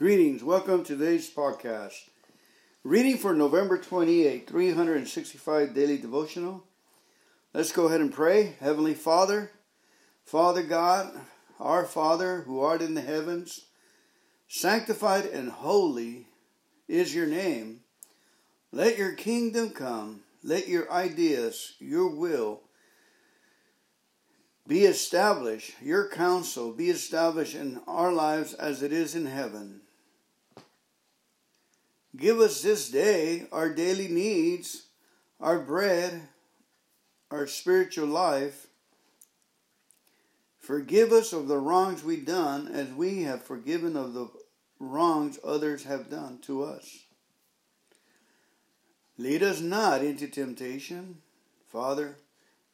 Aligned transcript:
Greetings. 0.00 0.42
Welcome 0.42 0.82
to 0.84 0.96
today's 0.96 1.28
podcast. 1.28 2.08
Reading 2.84 3.18
for 3.18 3.34
November 3.34 3.76
28, 3.76 4.48
365 4.48 5.74
daily 5.74 5.98
devotional. 5.98 6.64
Let's 7.52 7.70
go 7.70 7.84
ahead 7.84 8.00
and 8.00 8.10
pray. 8.10 8.54
Heavenly 8.60 8.94
Father, 8.94 9.50
Father 10.24 10.62
God, 10.62 11.12
our 11.58 11.84
Father 11.84 12.40
who 12.46 12.60
art 12.60 12.80
in 12.80 12.94
the 12.94 13.02
heavens, 13.02 13.66
sanctified 14.48 15.26
and 15.26 15.50
holy 15.50 16.28
is 16.88 17.14
your 17.14 17.26
name. 17.26 17.80
Let 18.72 18.96
your 18.96 19.12
kingdom 19.12 19.68
come. 19.68 20.20
Let 20.42 20.66
your 20.66 20.90
ideas, 20.90 21.74
your 21.78 22.08
will, 22.08 22.62
be 24.66 24.84
established, 24.84 25.74
your 25.82 26.08
counsel 26.08 26.72
be 26.72 26.88
established 26.88 27.54
in 27.54 27.82
our 27.86 28.10
lives 28.10 28.54
as 28.54 28.82
it 28.82 28.94
is 28.94 29.14
in 29.14 29.26
heaven. 29.26 29.82
Give 32.16 32.40
us 32.40 32.62
this 32.62 32.90
day 32.90 33.46
our 33.52 33.68
daily 33.68 34.08
needs, 34.08 34.86
our 35.40 35.58
bread, 35.58 36.28
our 37.30 37.46
spiritual 37.46 38.08
life. 38.08 38.66
Forgive 40.58 41.12
us 41.12 41.32
of 41.32 41.48
the 41.48 41.58
wrongs 41.58 42.04
we've 42.04 42.26
done 42.26 42.68
as 42.68 42.88
we 42.92 43.22
have 43.22 43.42
forgiven 43.42 43.96
of 43.96 44.12
the 44.12 44.28
wrongs 44.78 45.38
others 45.44 45.84
have 45.84 46.10
done 46.10 46.38
to 46.42 46.64
us. 46.64 47.04
Lead 49.16 49.42
us 49.42 49.60
not 49.60 50.02
into 50.02 50.26
temptation, 50.26 51.18
Father. 51.68 52.16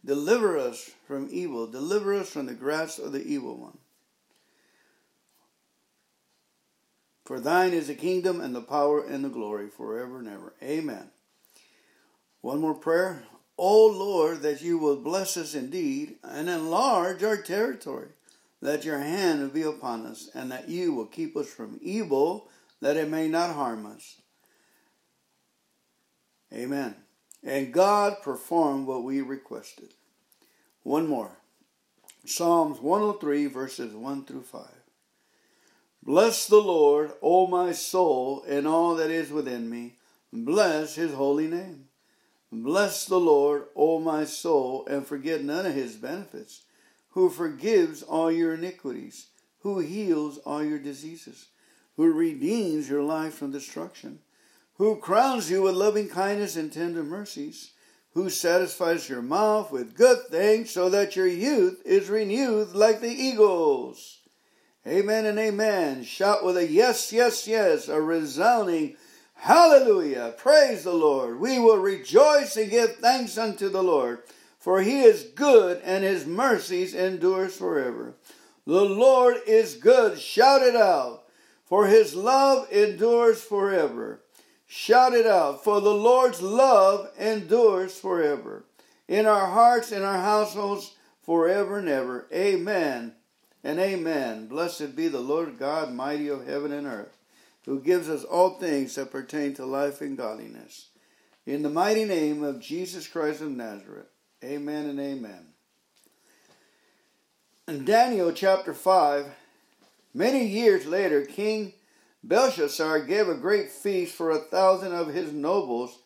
Deliver 0.04 0.56
us 0.56 0.90
from 1.06 1.28
evil. 1.30 1.66
Deliver 1.66 2.14
us 2.14 2.30
from 2.30 2.46
the 2.46 2.54
grasp 2.54 3.00
of 3.00 3.12
the 3.12 3.24
evil 3.24 3.56
one. 3.56 3.78
For 7.26 7.40
thine 7.40 7.72
is 7.72 7.88
the 7.88 7.94
kingdom 7.96 8.40
and 8.40 8.54
the 8.54 8.62
power 8.62 9.04
and 9.04 9.24
the 9.24 9.28
glory 9.28 9.68
forever 9.68 10.20
and 10.20 10.28
ever. 10.28 10.54
Amen. 10.62 11.10
One 12.40 12.60
more 12.60 12.74
prayer. 12.74 13.24
O 13.58 13.88
Lord, 13.88 14.42
that 14.42 14.62
you 14.62 14.78
will 14.78 14.94
bless 14.94 15.36
us 15.36 15.52
indeed 15.52 16.18
and 16.22 16.48
enlarge 16.48 17.24
our 17.24 17.36
territory, 17.36 18.10
that 18.62 18.84
your 18.84 19.00
hand 19.00 19.40
will 19.40 19.48
be 19.48 19.62
upon 19.62 20.06
us, 20.06 20.30
and 20.34 20.52
that 20.52 20.68
you 20.68 20.94
will 20.94 21.06
keep 21.06 21.36
us 21.36 21.48
from 21.48 21.80
evil, 21.82 22.48
that 22.80 22.96
it 22.96 23.10
may 23.10 23.26
not 23.26 23.56
harm 23.56 23.86
us. 23.86 24.20
Amen. 26.54 26.94
And 27.42 27.72
God 27.74 28.22
performed 28.22 28.86
what 28.86 29.02
we 29.02 29.20
requested. 29.20 29.94
One 30.84 31.08
more. 31.08 31.38
Psalms 32.24 32.80
103, 32.80 33.46
verses 33.46 33.94
1 33.94 34.26
through 34.26 34.42
5. 34.42 34.75
Bless 36.06 36.46
the 36.46 36.62
Lord, 36.62 37.14
O 37.20 37.48
my 37.48 37.72
soul, 37.72 38.44
and 38.46 38.64
all 38.64 38.94
that 38.94 39.10
is 39.10 39.32
within 39.32 39.68
me. 39.68 39.96
Bless 40.32 40.94
his 40.94 41.12
holy 41.12 41.48
name. 41.48 41.88
Bless 42.52 43.06
the 43.06 43.18
Lord, 43.18 43.64
O 43.74 43.98
my 43.98 44.24
soul, 44.24 44.86
and 44.88 45.04
forget 45.04 45.42
none 45.42 45.66
of 45.66 45.74
his 45.74 45.96
benefits, 45.96 46.62
who 47.10 47.28
forgives 47.28 48.04
all 48.04 48.30
your 48.30 48.54
iniquities, 48.54 49.26
who 49.62 49.80
heals 49.80 50.38
all 50.38 50.62
your 50.62 50.78
diseases, 50.78 51.48
who 51.96 52.12
redeems 52.12 52.88
your 52.88 53.02
life 53.02 53.34
from 53.34 53.50
destruction, 53.50 54.20
who 54.74 54.94
crowns 55.00 55.50
you 55.50 55.62
with 55.62 55.74
loving 55.74 56.08
kindness 56.08 56.54
and 56.54 56.72
tender 56.72 57.02
mercies, 57.02 57.72
who 58.14 58.30
satisfies 58.30 59.08
your 59.08 59.22
mouth 59.22 59.72
with 59.72 59.96
good 59.96 60.18
things 60.30 60.70
so 60.70 60.88
that 60.88 61.16
your 61.16 61.26
youth 61.26 61.82
is 61.84 62.08
renewed 62.08 62.76
like 62.76 63.00
the 63.00 63.10
eagles. 63.10 64.15
Amen 64.86 65.26
and 65.26 65.36
amen. 65.36 66.04
Shout 66.04 66.44
with 66.44 66.56
a 66.56 66.64
yes, 66.64 67.12
yes, 67.12 67.48
yes, 67.48 67.88
a 67.88 68.00
resounding 68.00 68.96
hallelujah. 69.34 70.34
Praise 70.38 70.84
the 70.84 70.92
Lord. 70.92 71.40
We 71.40 71.58
will 71.58 71.78
rejoice 71.78 72.56
and 72.56 72.70
give 72.70 72.94
thanks 72.96 73.36
unto 73.36 73.68
the 73.68 73.82
Lord, 73.82 74.20
for 74.60 74.82
he 74.82 75.00
is 75.00 75.24
good 75.34 75.82
and 75.82 76.04
his 76.04 76.24
mercies 76.24 76.94
endures 76.94 77.56
forever. 77.56 78.14
The 78.64 78.84
Lord 78.84 79.38
is 79.44 79.74
good. 79.74 80.20
Shout 80.20 80.62
it 80.62 80.76
out, 80.76 81.24
for 81.64 81.88
his 81.88 82.14
love 82.14 82.70
endures 82.70 83.42
forever. 83.42 84.20
Shout 84.68 85.14
it 85.14 85.26
out, 85.26 85.64
for 85.64 85.80
the 85.80 85.94
Lord's 85.94 86.42
love 86.42 87.10
endures 87.18 87.98
forever. 87.98 88.64
In 89.08 89.26
our 89.26 89.46
hearts, 89.46 89.90
in 89.90 90.02
our 90.02 90.20
households, 90.20 90.94
forever 91.22 91.78
and 91.78 91.88
ever. 91.88 92.28
Amen 92.32 93.14
and 93.66 93.80
amen. 93.80 94.46
Blessed 94.46 94.94
be 94.94 95.08
the 95.08 95.18
Lord 95.18 95.58
God, 95.58 95.92
mighty 95.92 96.28
of 96.28 96.46
heaven 96.46 96.70
and 96.70 96.86
earth, 96.86 97.16
who 97.64 97.80
gives 97.80 98.08
us 98.08 98.22
all 98.22 98.50
things 98.50 98.94
that 98.94 99.10
pertain 99.10 99.54
to 99.54 99.66
life 99.66 100.00
and 100.00 100.16
godliness. 100.16 100.90
In 101.46 101.62
the 101.62 101.68
mighty 101.68 102.04
name 102.04 102.44
of 102.44 102.60
Jesus 102.60 103.08
Christ 103.08 103.40
of 103.40 103.50
Nazareth, 103.50 104.06
amen 104.44 104.86
and 104.86 105.00
amen. 105.00 105.46
In 107.66 107.84
Daniel 107.84 108.30
chapter 108.30 108.72
5, 108.72 109.26
many 110.14 110.46
years 110.46 110.86
later, 110.86 111.26
King 111.26 111.72
Belshazzar 112.22 113.00
gave 113.00 113.28
a 113.28 113.34
great 113.34 113.72
feast 113.72 114.14
for 114.14 114.30
a 114.30 114.38
thousand 114.38 114.92
of 114.92 115.08
his 115.08 115.32
nobles, 115.32 115.98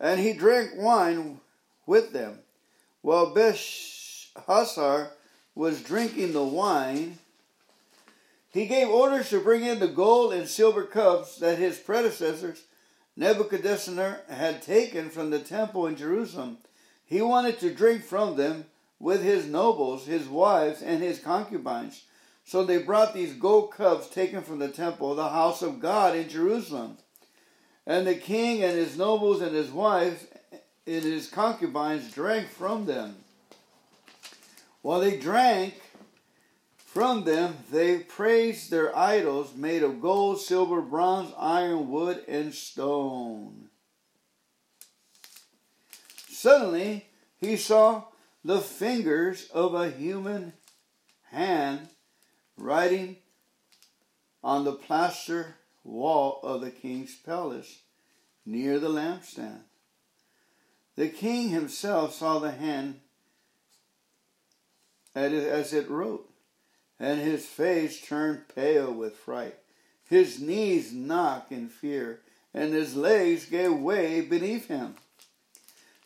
and 0.00 0.18
he 0.18 0.32
drank 0.32 0.72
wine 0.74 1.40
with 1.86 2.12
them. 2.12 2.40
While 3.02 3.32
Belshazzar 3.32 5.12
was 5.56 5.82
drinking 5.82 6.34
the 6.34 6.44
wine, 6.44 7.18
he 8.50 8.66
gave 8.66 8.88
orders 8.88 9.30
to 9.30 9.40
bring 9.40 9.64
in 9.64 9.80
the 9.80 9.88
gold 9.88 10.32
and 10.32 10.46
silver 10.46 10.84
cups 10.84 11.38
that 11.38 11.58
his 11.58 11.78
predecessors, 11.78 12.62
Nebuchadnezzar, 13.16 14.20
had 14.28 14.62
taken 14.62 15.10
from 15.10 15.30
the 15.30 15.40
temple 15.40 15.86
in 15.86 15.96
Jerusalem. 15.96 16.58
He 17.06 17.22
wanted 17.22 17.58
to 17.60 17.74
drink 17.74 18.04
from 18.04 18.36
them 18.36 18.66
with 19.00 19.22
his 19.22 19.46
nobles, 19.46 20.06
his 20.06 20.28
wives, 20.28 20.82
and 20.82 21.02
his 21.02 21.18
concubines. 21.18 22.04
So 22.44 22.62
they 22.62 22.78
brought 22.78 23.14
these 23.14 23.32
gold 23.32 23.72
cups 23.72 24.08
taken 24.08 24.42
from 24.42 24.58
the 24.58 24.68
temple, 24.68 25.14
the 25.14 25.30
house 25.30 25.62
of 25.62 25.80
God 25.80 26.14
in 26.14 26.28
Jerusalem. 26.28 26.98
And 27.86 28.06
the 28.06 28.14
king 28.14 28.62
and 28.62 28.76
his 28.76 28.96
nobles 28.96 29.40
and 29.40 29.54
his 29.54 29.70
wives 29.70 30.26
and 30.86 31.02
his 31.02 31.28
concubines 31.28 32.12
drank 32.12 32.48
from 32.48 32.86
them. 32.86 33.16
While 34.86 35.00
they 35.00 35.18
drank 35.18 35.74
from 36.76 37.24
them, 37.24 37.56
they 37.72 37.98
praised 37.98 38.70
their 38.70 38.96
idols 38.96 39.52
made 39.56 39.82
of 39.82 40.00
gold, 40.00 40.40
silver, 40.40 40.80
bronze, 40.80 41.32
iron, 41.36 41.90
wood, 41.90 42.22
and 42.28 42.54
stone. 42.54 43.68
Suddenly, 46.28 47.06
he 47.36 47.56
saw 47.56 48.04
the 48.44 48.60
fingers 48.60 49.50
of 49.52 49.74
a 49.74 49.90
human 49.90 50.52
hand 51.32 51.88
writing 52.56 53.16
on 54.44 54.62
the 54.62 54.74
plaster 54.74 55.56
wall 55.82 56.38
of 56.44 56.60
the 56.60 56.70
king's 56.70 57.16
palace 57.16 57.80
near 58.44 58.78
the 58.78 58.88
lampstand. 58.88 59.62
The 60.94 61.08
king 61.08 61.48
himself 61.48 62.14
saw 62.14 62.38
the 62.38 62.52
hand 62.52 63.00
as 65.16 65.72
it 65.72 65.88
wrote, 65.88 66.30
and 67.00 67.20
his 67.20 67.46
face 67.46 68.00
turned 68.00 68.48
pale 68.54 68.92
with 68.92 69.16
fright. 69.16 69.56
His 70.04 70.40
knees 70.40 70.92
knocked 70.92 71.50
in 71.50 71.68
fear, 71.68 72.20
and 72.52 72.72
his 72.72 72.94
legs 72.94 73.46
gave 73.46 73.72
way 73.72 74.20
beneath 74.20 74.68
him. 74.68 74.96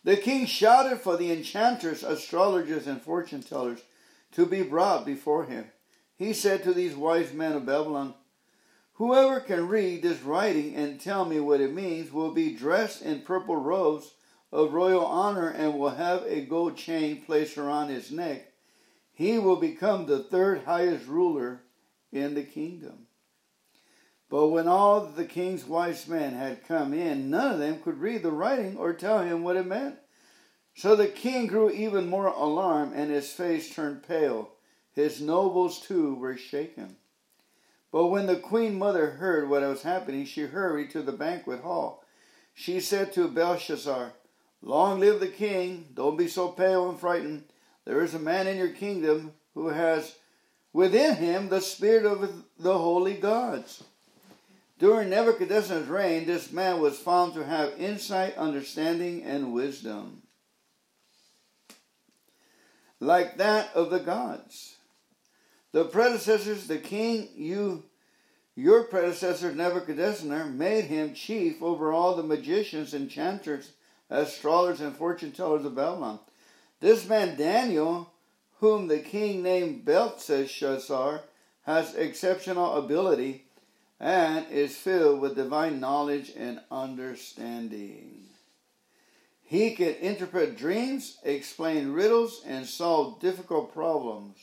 The 0.03 0.17
king 0.17 0.45
shouted 0.45 0.99
for 0.99 1.17
the 1.17 1.31
enchanters, 1.31 2.03
astrologers, 2.03 2.87
and 2.87 3.01
fortune 3.01 3.43
tellers 3.43 3.81
to 4.31 4.45
be 4.45 4.63
brought 4.63 5.05
before 5.05 5.45
him. 5.45 5.65
He 6.15 6.33
said 6.33 6.63
to 6.63 6.73
these 6.73 6.95
wise 6.95 7.33
men 7.33 7.53
of 7.53 7.65
Babylon, 7.65 8.15
Whoever 8.93 9.39
can 9.39 9.67
read 9.67 10.01
this 10.01 10.21
writing 10.21 10.75
and 10.75 10.99
tell 10.99 11.25
me 11.25 11.39
what 11.39 11.61
it 11.61 11.73
means 11.73 12.11
will 12.11 12.31
be 12.31 12.55
dressed 12.55 13.01
in 13.01 13.21
purple 13.21 13.55
robes 13.55 14.13
of 14.51 14.73
royal 14.73 15.05
honor 15.05 15.49
and 15.49 15.77
will 15.77 15.89
have 15.89 16.23
a 16.23 16.41
gold 16.41 16.77
chain 16.77 17.21
placed 17.25 17.57
around 17.57 17.89
his 17.89 18.11
neck 18.11 18.50
he 19.21 19.37
will 19.37 19.57
become 19.57 20.07
the 20.07 20.23
third 20.23 20.63
highest 20.65 21.05
ruler 21.07 21.61
in 22.11 22.33
the 22.33 22.41
kingdom. 22.41 23.05
But 24.31 24.47
when 24.47 24.67
all 24.67 25.05
the 25.05 25.25
king's 25.25 25.63
wise 25.63 26.07
men 26.07 26.33
had 26.33 26.67
come 26.67 26.91
in, 26.91 27.29
none 27.29 27.53
of 27.53 27.59
them 27.59 27.81
could 27.83 27.99
read 27.99 28.23
the 28.23 28.31
writing 28.31 28.77
or 28.77 28.93
tell 28.93 29.19
him 29.19 29.43
what 29.43 29.57
it 29.57 29.67
meant. 29.67 29.97
So 30.73 30.95
the 30.95 31.07
king 31.07 31.45
grew 31.45 31.69
even 31.69 32.09
more 32.09 32.29
alarmed, 32.29 32.93
and 32.95 33.11
his 33.11 33.31
face 33.31 33.71
turned 33.71 34.07
pale. 34.07 34.53
His 34.93 35.21
nobles, 35.21 35.79
too, 35.79 36.15
were 36.15 36.35
shaken. 36.35 36.95
But 37.91 38.07
when 38.07 38.25
the 38.25 38.37
queen 38.37 38.79
mother 38.79 39.11
heard 39.11 39.49
what 39.49 39.61
was 39.61 39.83
happening, 39.83 40.25
she 40.25 40.47
hurried 40.47 40.89
to 40.91 41.03
the 41.03 41.11
banquet 41.11 41.61
hall. 41.61 42.03
She 42.55 42.79
said 42.79 43.13
to 43.13 43.27
Belshazzar, 43.27 44.13
Long 44.63 44.99
live 44.99 45.19
the 45.19 45.27
king! 45.27 45.89
Don't 45.93 46.17
be 46.17 46.27
so 46.27 46.47
pale 46.47 46.89
and 46.89 46.99
frightened. 46.99 47.50
There 47.85 48.03
is 48.03 48.13
a 48.13 48.19
man 48.19 48.47
in 48.47 48.57
your 48.57 48.69
kingdom 48.69 49.33
who 49.53 49.69
has 49.69 50.15
within 50.73 51.15
him 51.15 51.49
the 51.49 51.61
spirit 51.61 52.05
of 52.05 52.45
the 52.57 52.77
holy 52.77 53.15
gods. 53.15 53.83
During 54.79 55.09
Nebuchadnezzar's 55.09 55.87
reign, 55.87 56.25
this 56.25 56.51
man 56.51 56.79
was 56.79 56.97
found 56.97 57.35
to 57.35 57.45
have 57.45 57.79
insight, 57.79 58.35
understanding, 58.35 59.23
and 59.23 59.53
wisdom, 59.53 60.23
like 62.99 63.37
that 63.37 63.69
of 63.75 63.91
the 63.91 63.99
gods. 63.99 64.77
The 65.71 65.85
predecessors, 65.85 66.67
the 66.67 66.79
king, 66.79 67.29
you, 67.35 67.83
your 68.55 68.85
predecessor 68.85 69.53
Nebuchadnezzar, 69.53 70.45
made 70.45 70.85
him 70.85 71.13
chief 71.13 71.61
over 71.61 71.93
all 71.93 72.15
the 72.15 72.23
magicians, 72.23 72.95
enchanters, 72.95 73.73
astrologers, 74.09 74.81
and 74.81 74.95
fortune 74.95 75.31
tellers 75.31 75.63
of 75.63 75.75
Babylon. 75.75 76.19
This 76.81 77.07
man 77.07 77.37
Daniel, 77.37 78.11
whom 78.59 78.87
the 78.87 78.99
king 78.99 79.43
named 79.43 79.85
Belteshazzar, 79.85 81.21
has 81.63 81.93
exceptional 81.93 82.73
ability 82.73 83.45
and 83.99 84.47
is 84.49 84.75
filled 84.75 85.21
with 85.21 85.35
divine 85.35 85.79
knowledge 85.79 86.31
and 86.35 86.59
understanding. 86.71 88.25
He 89.43 89.75
can 89.75 89.93
interpret 89.95 90.57
dreams, 90.57 91.17
explain 91.23 91.91
riddles, 91.91 92.41
and 92.47 92.65
solve 92.65 93.19
difficult 93.19 93.73
problems. 93.73 94.37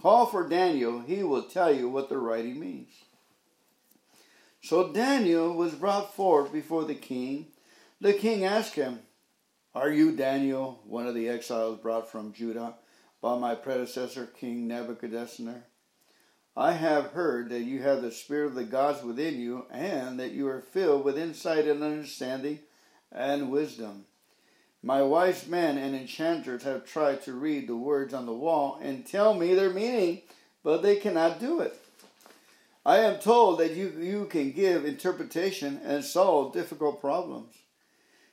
Call 0.00 0.24
for 0.26 0.48
Daniel, 0.48 1.00
he 1.00 1.22
will 1.22 1.42
tell 1.42 1.74
you 1.74 1.90
what 1.90 2.08
the 2.08 2.16
writing 2.16 2.58
means. 2.58 2.94
So 4.62 4.90
Daniel 4.92 5.52
was 5.52 5.74
brought 5.74 6.14
forth 6.14 6.50
before 6.50 6.84
the 6.84 6.94
king. 6.94 7.48
The 8.00 8.14
king 8.14 8.44
asked 8.44 8.74
him, 8.74 9.00
Are 9.78 9.92
you 9.92 10.10
Daniel, 10.10 10.80
one 10.88 11.06
of 11.06 11.14
the 11.14 11.28
exiles 11.28 11.78
brought 11.78 12.10
from 12.10 12.32
Judah 12.32 12.74
by 13.22 13.38
my 13.38 13.54
predecessor, 13.54 14.26
King 14.26 14.66
Nebuchadnezzar? 14.66 15.54
I 16.56 16.72
have 16.72 17.12
heard 17.12 17.50
that 17.50 17.60
you 17.60 17.80
have 17.82 18.02
the 18.02 18.10
Spirit 18.10 18.46
of 18.46 18.54
the 18.56 18.64
gods 18.64 19.04
within 19.04 19.38
you, 19.38 19.66
and 19.70 20.18
that 20.18 20.32
you 20.32 20.48
are 20.48 20.60
filled 20.60 21.04
with 21.04 21.16
insight 21.16 21.66
and 21.66 21.84
understanding 21.84 22.58
and 23.12 23.52
wisdom. 23.52 24.06
My 24.82 25.00
wise 25.00 25.46
men 25.46 25.78
and 25.78 25.94
enchanters 25.94 26.64
have 26.64 26.84
tried 26.84 27.22
to 27.22 27.34
read 27.34 27.68
the 27.68 27.76
words 27.76 28.12
on 28.12 28.26
the 28.26 28.32
wall 28.32 28.80
and 28.82 29.06
tell 29.06 29.32
me 29.32 29.54
their 29.54 29.70
meaning, 29.70 30.22
but 30.64 30.82
they 30.82 30.96
cannot 30.96 31.38
do 31.38 31.60
it. 31.60 31.80
I 32.84 32.98
am 32.98 33.20
told 33.20 33.60
that 33.60 33.74
you, 33.74 33.92
you 34.00 34.24
can 34.24 34.50
give 34.50 34.84
interpretation 34.84 35.80
and 35.84 36.04
solve 36.04 36.52
difficult 36.52 37.00
problems. 37.00 37.54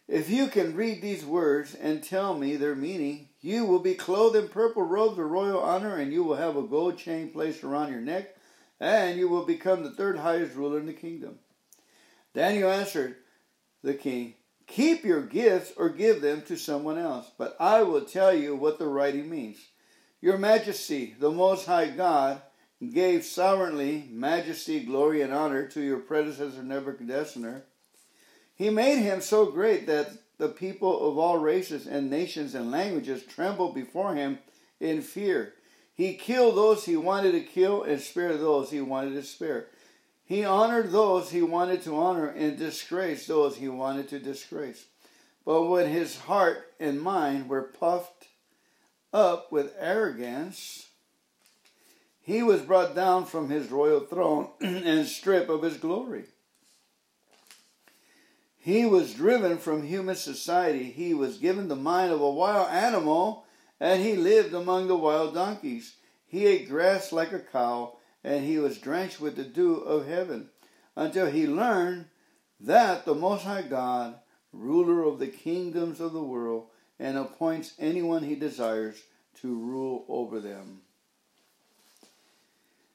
If 0.07 0.29
you 0.29 0.47
can 0.47 0.75
read 0.75 1.01
these 1.01 1.25
words 1.25 1.73
and 1.73 2.03
tell 2.03 2.37
me 2.37 2.55
their 2.55 2.75
meaning, 2.75 3.29
you 3.41 3.65
will 3.65 3.79
be 3.79 3.95
clothed 3.95 4.35
in 4.35 4.49
purple 4.49 4.83
robes 4.83 5.17
of 5.17 5.25
royal 5.25 5.59
honor, 5.59 5.97
and 5.97 6.13
you 6.13 6.23
will 6.23 6.35
have 6.35 6.55
a 6.55 6.61
gold 6.61 6.99
chain 6.99 7.31
placed 7.31 7.63
around 7.63 7.91
your 7.91 8.01
neck, 8.01 8.35
and 8.79 9.17
you 9.17 9.27
will 9.27 9.45
become 9.45 9.83
the 9.83 9.91
third 9.91 10.19
highest 10.19 10.55
ruler 10.55 10.79
in 10.79 10.85
the 10.85 10.93
kingdom. 10.93 11.39
Daniel 12.35 12.69
answered 12.69 13.15
the 13.81 13.95
king, 13.95 14.35
Keep 14.67 15.05
your 15.05 15.21
gifts 15.21 15.73
or 15.75 15.89
give 15.89 16.21
them 16.21 16.43
to 16.43 16.55
someone 16.55 16.97
else, 16.97 17.31
but 17.37 17.55
I 17.59 17.83
will 17.83 18.05
tell 18.05 18.33
you 18.33 18.55
what 18.55 18.77
the 18.77 18.87
writing 18.87 19.29
means. 19.29 19.57
Your 20.21 20.37
majesty, 20.37 21.15
the 21.19 21.31
Most 21.31 21.65
High 21.65 21.89
God, 21.89 22.41
gave 22.93 23.23
sovereignly 23.23 24.07
majesty, 24.11 24.81
glory, 24.81 25.21
and 25.21 25.33
honor 25.33 25.67
to 25.69 25.81
your 25.81 25.99
predecessor 25.99 26.61
Nebuchadnezzar. 26.61 27.63
He 28.55 28.69
made 28.69 28.99
him 28.99 29.21
so 29.21 29.45
great 29.47 29.85
that 29.87 30.11
the 30.37 30.47
people 30.47 31.09
of 31.09 31.17
all 31.17 31.37
races 31.37 31.87
and 31.87 32.09
nations 32.09 32.55
and 32.55 32.71
languages 32.71 33.23
trembled 33.23 33.75
before 33.75 34.15
him 34.15 34.39
in 34.79 35.01
fear. 35.01 35.53
He 35.93 36.15
killed 36.15 36.55
those 36.55 36.85
he 36.85 36.97
wanted 36.97 37.31
to 37.33 37.41
kill 37.41 37.83
and 37.83 38.01
spared 38.01 38.39
those 38.39 38.71
he 38.71 38.81
wanted 38.81 39.13
to 39.13 39.23
spare. 39.23 39.67
He 40.25 40.43
honored 40.43 40.91
those 40.91 41.29
he 41.29 41.41
wanted 41.41 41.83
to 41.83 41.95
honor 41.95 42.27
and 42.27 42.57
disgraced 42.57 43.27
those 43.27 43.57
he 43.57 43.69
wanted 43.69 44.09
to 44.09 44.19
disgrace. 44.19 44.85
But 45.45 45.63
when 45.63 45.89
his 45.89 46.17
heart 46.17 46.73
and 46.79 46.99
mind 46.99 47.47
were 47.47 47.61
puffed 47.61 48.27
up 49.13 49.51
with 49.51 49.75
arrogance, 49.79 50.87
he 52.21 52.41
was 52.41 52.61
brought 52.61 52.95
down 52.95 53.25
from 53.25 53.49
his 53.49 53.69
royal 53.69 53.99
throne 53.99 54.49
and 54.61 55.05
stripped 55.05 55.49
of 55.49 55.61
his 55.61 55.77
glory. 55.77 56.25
He 58.65 58.87
was 58.87 59.13
driven 59.13 59.59
from 59.59 59.83
human 59.83 60.15
society. 60.15 60.85
He 60.85 61.13
was 61.13 61.37
given 61.37 61.67
the 61.67 61.75
mind 61.75 62.11
of 62.11 62.19
a 62.19 62.31
wild 62.31 62.69
animal, 62.71 63.45
and 63.79 64.01
he 64.01 64.15
lived 64.15 64.55
among 64.55 64.87
the 64.87 64.97
wild 64.97 65.35
donkeys. 65.35 65.97
He 66.25 66.47
ate 66.47 66.67
grass 66.67 67.11
like 67.11 67.31
a 67.31 67.37
cow 67.37 67.97
and 68.23 68.43
he 68.43 68.57
was 68.57 68.79
drenched 68.79 69.21
with 69.21 69.35
the 69.35 69.43
dew 69.43 69.75
of 69.75 70.07
heaven 70.07 70.49
until 70.95 71.27
he 71.27 71.45
learned 71.45 72.05
that 72.59 73.05
the 73.05 73.13
Most 73.13 73.43
High 73.43 73.61
God, 73.61 74.15
ruler 74.51 75.03
of 75.03 75.19
the 75.19 75.27
kingdoms 75.27 75.99
of 75.99 76.11
the 76.11 76.23
world, 76.23 76.65
and 76.97 77.19
appoints 77.19 77.75
anyone 77.77 78.23
he 78.23 78.33
desires 78.33 78.99
to 79.41 79.55
rule 79.55 80.05
over 80.09 80.39
them. 80.39 80.81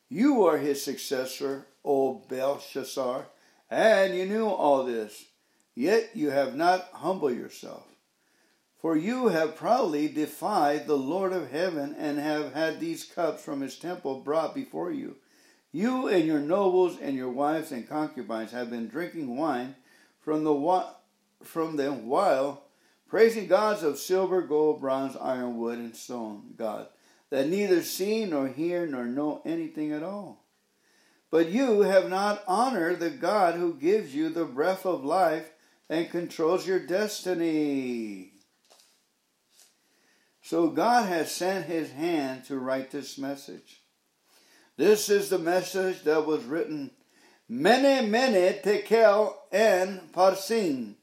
You 0.08 0.44
are 0.46 0.58
his 0.58 0.82
successor, 0.82 1.69
O 1.84 2.14
Belshazzar, 2.28 3.26
and 3.70 4.17
you 4.17 4.26
knew 4.26 4.49
all 4.49 4.82
this, 4.82 5.26
yet 5.75 6.11
you 6.14 6.31
have 6.31 6.55
not 6.55 6.88
humbled 6.93 7.37
yourself. 7.37 7.87
For 8.81 8.96
you 8.96 9.28
have 9.28 9.56
proudly 9.56 10.08
defied 10.08 10.87
the 10.87 10.96
Lord 10.96 11.32
of 11.32 11.50
heaven 11.50 11.94
and 11.99 12.19
have 12.19 12.55
had 12.55 12.81
these 12.81 13.05
cups 13.05 13.43
from 13.43 13.61
his 13.61 13.78
temple 13.78 14.20
brought 14.20 14.55
before 14.55 14.90
you. 14.90 15.17
You 15.70 16.08
and 16.08 16.26
your 16.26 16.40
nobles 16.40 16.99
and 16.99 17.14
your 17.14 17.28
wives 17.28 17.72
and 17.72 17.88
concubines 17.88 18.52
have 18.52 18.70
been 18.70 18.88
drinking 18.88 19.37
wine 19.37 19.76
from, 20.19 20.44
the, 20.44 20.87
from 21.44 21.76
them 21.76 22.06
while 22.06 22.64
praising 23.06 23.46
gods 23.46 23.82
of 23.82 23.99
silver, 23.99 24.40
gold, 24.40 24.81
bronze, 24.81 25.17
iron, 25.17 25.58
wood, 25.58 25.78
and 25.78 25.94
stone, 25.94 26.55
God, 26.56 26.88
that 27.28 27.49
neither 27.49 27.82
see 27.82 28.25
nor 28.25 28.49
hear 28.49 28.87
nor 28.87 29.05
know 29.05 29.43
anything 29.44 29.93
at 29.93 30.02
all. 30.02 30.44
But 31.31 31.50
you 31.50 31.82
have 31.82 32.08
not 32.08 32.43
honored 32.49 32.99
the 32.99 33.11
God 33.11 33.56
who 33.56 33.75
gives 33.75 34.14
you 34.14 34.31
the 34.31 34.44
breath 34.44 34.87
of 34.87 35.05
life 35.05 35.50
and 35.90 36.08
controls 36.08 36.66
your 36.69 36.78
destiny. 36.78 38.31
So 40.40 40.69
God 40.69 41.08
has 41.08 41.32
sent 41.32 41.66
his 41.66 41.90
hand 41.90 42.44
to 42.44 42.58
write 42.58 42.92
this 42.92 43.19
message. 43.19 43.82
This 44.76 45.10
is 45.10 45.29
the 45.29 45.38
message 45.38 46.05
that 46.05 46.26
was 46.26 46.44
written 46.44 46.93
Mene, 47.48 48.08
Mene 48.08 48.55
Tekel 48.62 49.34
and 49.50 50.12
Parsin. 50.12 50.94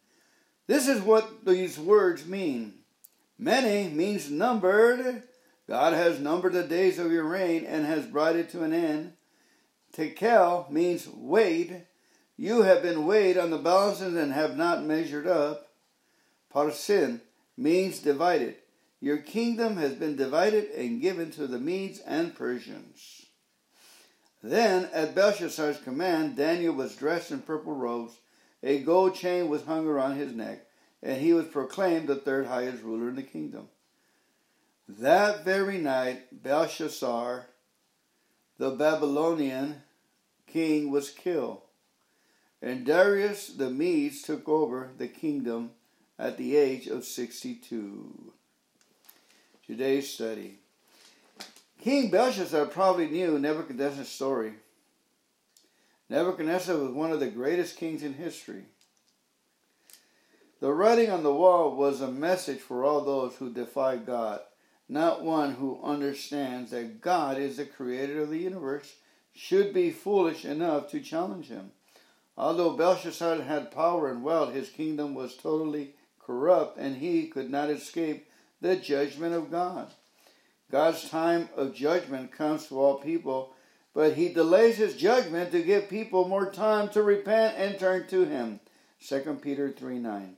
This 0.68 0.88
is 0.88 1.02
what 1.02 1.46
these 1.46 1.78
words 1.78 2.26
mean. 2.26 2.74
Mene 3.38 3.96
means 3.96 4.32
numbered. 4.32 5.24
God 5.68 5.94
has 5.94 6.18
numbered 6.22 6.54
the 6.54 6.64
days 6.64 6.98
of 6.98 7.12
your 7.12 7.26
reign 7.26 7.66
and 7.66 7.86
has 7.86 8.06
brought 8.06 8.38
it 8.38 8.50
to 8.52 8.64
an 8.64 8.72
end. 8.72 9.14
Tekel 9.94 10.72
means 10.72 11.10
weighed. 11.10 11.86
You 12.38 12.62
have 12.62 12.84
been 12.84 13.06
weighed 13.08 13.38
on 13.38 13.50
the 13.50 13.58
balances 13.58 14.16
and 14.16 14.32
have 14.32 14.56
not 14.56 14.84
measured 14.84 15.28
up. 15.28 15.70
Parsin 16.54 17.22
means 17.58 18.00
divided. 18.00 18.56
Your 19.02 19.18
kingdom 19.18 19.78
has 19.78 19.94
been 19.94 20.16
divided 20.16 20.70
and 20.72 21.02
given 21.02 21.32
to 21.32 21.48
the 21.48 21.60
Medes 21.60 22.00
and 22.00 22.36
Persians. 22.36 23.26
Then, 24.44 24.88
at 24.94 25.16
Belshazzar's 25.16 25.80
command, 25.80 26.36
Daniel 26.36 26.74
was 26.74 26.96
dressed 26.96 27.32
in 27.32 27.42
purple 27.42 27.74
robes, 27.74 28.14
a 28.64 28.80
gold 28.80 29.16
chain 29.16 29.50
was 29.50 29.66
hung 29.66 29.88
around 29.88 30.18
his 30.18 30.34
neck, 30.34 30.66
and 31.02 31.22
he 31.22 31.34
was 31.34 31.48
proclaimed 31.48 32.08
the 32.08 32.16
third 32.16 32.48
highest 32.48 32.84
ruler 32.84 33.10
in 33.10 33.16
the 33.16 33.24
kingdom. 33.24 33.70
That 34.88 35.44
very 35.44 35.78
night, 35.80 36.44
Belshazzar, 36.44 37.48
the 38.58 38.72
Babylonian 38.72 39.82
king, 40.48 40.92
was 40.92 41.10
killed, 41.10 41.62
and 42.62 42.86
Darius 42.86 43.50
the 43.50 43.70
Medes 43.70 44.22
took 44.22 44.48
over 44.50 44.92
the 44.98 45.08
kingdom 45.08 45.72
at 46.18 46.38
the 46.38 46.56
age 46.56 46.88
of 46.88 47.06
62. 47.06 48.34
Today's 49.66 50.10
study. 50.10 50.60
King 51.82 52.10
Belshazzar 52.10 52.66
probably 52.66 53.08
knew 53.08 53.38
Nebuchadnezzar's 53.38 54.10
story. 54.10 54.54
Nebuchadnezzar 56.10 56.78
was 56.78 56.92
one 56.92 57.12
of 57.12 57.20
the 57.20 57.28
greatest 57.28 57.78
kings 57.78 58.02
in 58.02 58.14
history. 58.14 58.64
The 60.60 60.74
writing 60.74 61.12
on 61.12 61.22
the 61.22 61.34
wall 61.34 61.76
was 61.76 62.02
a 62.02 62.12
message 62.12 62.60
for 62.60 62.84
all 62.84 63.02
those 63.02 63.36
who 63.36 63.54
defy 63.54 63.98
God, 63.98 64.40
not 64.90 65.24
one 65.24 65.54
who 65.54 65.80
understands 65.84 66.72
that 66.72 67.02
God 67.02 67.38
is 67.38 67.58
the 67.58 67.66
creator 67.66 68.22
of 68.22 68.30
the 68.30 68.40
universe 68.40 68.96
should 69.36 69.72
be 69.72 69.92
foolish 69.92 70.46
enough 70.46 70.90
to 70.90 71.00
challenge 71.00 71.50
him. 71.50 71.72
Although 72.38 72.78
Belshazzar 72.78 73.42
had 73.42 73.72
power 73.72 74.10
and 74.10 74.24
wealth, 74.24 74.54
his 74.54 74.70
kingdom 74.70 75.16
was 75.16 75.36
totally 75.36 75.96
corrupt 76.20 76.78
and 76.78 76.98
he 76.98 77.28
could 77.28 77.50
not 77.50 77.70
escape 77.70 78.30
the 78.62 78.76
judgment 78.76 79.34
of 79.34 79.50
God. 79.50 79.92
God's 80.70 81.10
time 81.10 81.50
of 81.56 81.74
judgment 81.74 82.32
comes 82.32 82.68
to 82.68 82.80
all 82.80 82.96
people, 82.96 83.56
but 83.94 84.14
he 84.14 84.30
delays 84.30 84.78
his 84.78 84.96
judgment 84.96 85.52
to 85.52 85.64
give 85.64 85.90
people 85.90 86.28
more 86.28 86.52
time 86.52 86.90
to 86.90 87.02
repent 87.02 87.58
and 87.58 87.80
turn 87.80 88.08
to 88.08 88.26
him. 88.26 88.60
2 89.08 89.40
Peter 89.42 89.72
3 89.72 90.00
9. 90.00 90.38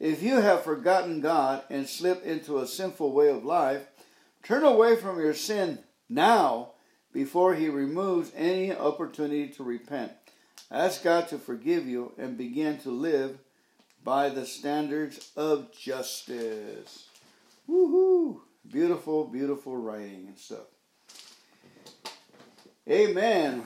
If 0.00 0.22
you 0.22 0.40
have 0.40 0.62
forgotten 0.62 1.20
God 1.20 1.62
and 1.70 1.88
slipped 1.88 2.26
into 2.26 2.58
a 2.58 2.66
sinful 2.66 3.12
way 3.12 3.30
of 3.30 3.44
life, 3.44 3.86
turn 4.42 4.64
away 4.64 4.96
from 4.96 5.18
your 5.18 5.34
sin 5.34 5.78
now 6.08 6.72
before 7.12 7.54
he 7.54 7.68
removes 7.68 8.32
any 8.34 8.74
opportunity 8.74 9.48
to 9.48 9.62
repent. 9.62 10.12
Ask 10.70 11.02
God 11.02 11.28
to 11.28 11.38
forgive 11.38 11.86
you 11.86 12.12
and 12.18 12.36
begin 12.36 12.78
to 12.78 12.90
live 12.90 13.38
by 14.04 14.28
the 14.28 14.44
standards 14.44 15.30
of 15.36 15.72
justice. 15.72 17.08
Woohoo! 17.68 18.40
Beautiful, 18.70 19.24
beautiful 19.24 19.76
writing 19.76 20.26
and 20.28 20.38
stuff. 20.38 20.66
Amen. 22.88 23.64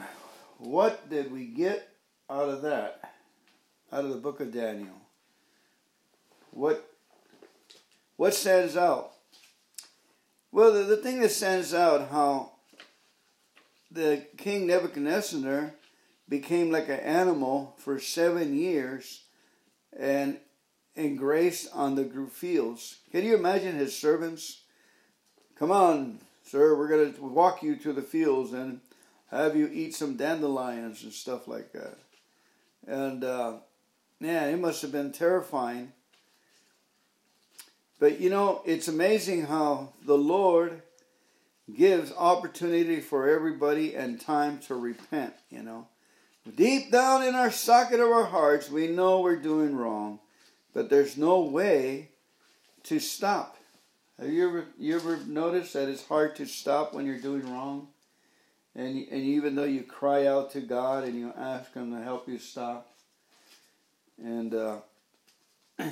What 0.58 1.10
did 1.10 1.32
we 1.32 1.46
get 1.46 1.88
out 2.30 2.48
of 2.48 2.62
that? 2.62 3.14
Out 3.92 4.04
of 4.04 4.10
the 4.10 4.16
book 4.16 4.40
of 4.40 4.52
Daniel? 4.52 4.94
What 6.52 6.88
what 8.16 8.34
stands 8.34 8.76
out? 8.76 9.12
Well, 10.52 10.72
the, 10.72 10.84
the 10.84 10.96
thing 10.96 11.20
that 11.20 11.30
stands 11.30 11.74
out 11.74 12.10
how 12.10 12.52
the 13.90 14.24
king 14.36 14.66
Nebuchadnezzar 14.66 15.72
became 16.32 16.70
like 16.70 16.88
an 16.88 16.98
animal 17.00 17.74
for 17.76 18.00
seven 18.00 18.56
years 18.56 19.24
and 19.94 20.38
grazed 21.18 21.68
on 21.74 21.94
the 21.94 22.06
fields. 22.32 23.00
Can 23.10 23.22
you 23.22 23.34
imagine 23.34 23.76
his 23.76 23.94
servants? 23.94 24.62
Come 25.58 25.70
on, 25.70 26.20
sir, 26.42 26.74
we're 26.74 26.88
going 26.88 27.12
to 27.12 27.22
walk 27.22 27.62
you 27.62 27.76
to 27.76 27.92
the 27.92 28.00
fields 28.00 28.54
and 28.54 28.80
have 29.30 29.54
you 29.54 29.68
eat 29.70 29.94
some 29.94 30.16
dandelions 30.16 31.02
and 31.02 31.12
stuff 31.12 31.46
like 31.46 31.70
that. 31.72 31.98
And 32.86 33.22
uh, 33.24 33.56
man, 34.18 34.54
it 34.54 34.58
must 34.58 34.80
have 34.80 34.90
been 34.90 35.12
terrifying. 35.12 35.92
But 38.00 38.20
you 38.22 38.30
know, 38.30 38.62
it's 38.64 38.88
amazing 38.88 39.44
how 39.44 39.92
the 40.06 40.16
Lord 40.16 40.80
gives 41.76 42.10
opportunity 42.10 43.00
for 43.00 43.28
everybody 43.28 43.94
and 43.94 44.18
time 44.18 44.60
to 44.60 44.74
repent, 44.74 45.34
you 45.50 45.62
know. 45.62 45.88
Deep 46.56 46.90
down 46.90 47.22
in 47.22 47.34
our 47.34 47.52
socket 47.52 48.00
of 48.00 48.10
our 48.10 48.24
hearts, 48.24 48.68
we 48.68 48.88
know 48.88 49.20
we're 49.20 49.36
doing 49.36 49.76
wrong, 49.76 50.18
but 50.74 50.90
there's 50.90 51.16
no 51.16 51.40
way 51.40 52.08
to 52.82 52.98
stop. 52.98 53.56
Have 54.18 54.30
you 54.30 54.48
ever 54.48 54.64
you 54.78 54.96
ever 54.96 55.18
noticed 55.18 55.72
that 55.74 55.88
it's 55.88 56.04
hard 56.04 56.36
to 56.36 56.46
stop 56.46 56.94
when 56.94 57.06
you're 57.06 57.20
doing 57.20 57.50
wrong? 57.50 57.88
And 58.74 59.06
and 59.08 59.22
even 59.22 59.54
though 59.54 59.64
you 59.64 59.82
cry 59.84 60.26
out 60.26 60.50
to 60.52 60.60
God 60.60 61.04
and 61.04 61.14
you 61.14 61.32
ask 61.36 61.72
Him 61.74 61.92
to 61.96 62.02
help 62.02 62.28
you 62.28 62.38
stop, 62.38 62.92
and 64.18 64.52
uh, 64.52 64.76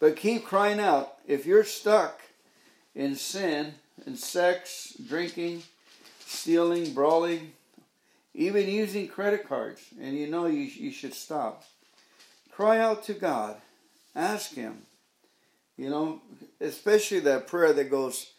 but 0.00 0.16
keep 0.16 0.44
crying 0.44 0.80
out. 0.80 1.16
If 1.26 1.44
you're 1.44 1.64
stuck 1.64 2.20
in 2.94 3.14
sin, 3.14 3.74
in 4.06 4.16
sex, 4.16 4.94
drinking, 5.06 5.62
stealing, 6.26 6.94
brawling, 6.94 7.52
even 8.34 8.68
using 8.68 9.06
credit 9.06 9.48
cards, 9.48 9.80
and 10.00 10.16
you 10.16 10.26
know 10.26 10.46
you, 10.46 10.62
you 10.62 10.90
should 10.90 11.14
stop. 11.14 11.64
Cry 12.50 12.78
out 12.78 13.04
to 13.04 13.14
God. 13.14 13.56
Ask 14.14 14.54
Him. 14.54 14.82
You 15.76 15.90
know, 15.90 16.20
especially 16.60 17.20
that 17.20 17.46
prayer 17.46 17.72
that 17.72 17.90
goes, 17.90 18.32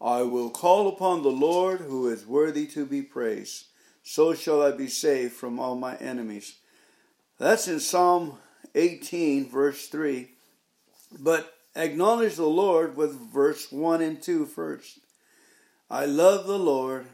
I 0.00 0.22
will 0.22 0.50
call 0.50 0.88
upon 0.88 1.22
the 1.22 1.30
Lord 1.30 1.80
who 1.80 2.08
is 2.08 2.26
worthy 2.26 2.66
to 2.68 2.86
be 2.86 3.02
praised. 3.02 3.66
So 4.02 4.32
shall 4.32 4.62
I 4.62 4.70
be 4.70 4.88
saved 4.88 5.34
from 5.34 5.58
all 5.58 5.76
my 5.76 5.96
enemies. 5.96 6.56
That's 7.38 7.68
in 7.68 7.80
Psalm 7.80 8.38
18, 8.74 9.50
verse 9.50 9.88
3. 9.88 10.30
But 11.20 11.52
acknowledge 11.76 12.36
the 12.36 12.46
Lord 12.46 12.96
with 12.96 13.12
verse 13.14 13.70
1 13.70 14.00
and 14.00 14.22
2 14.22 14.46
first. 14.46 14.98
I 15.90 16.06
love 16.06 16.46
the 16.46 16.58
Lord 16.58 17.06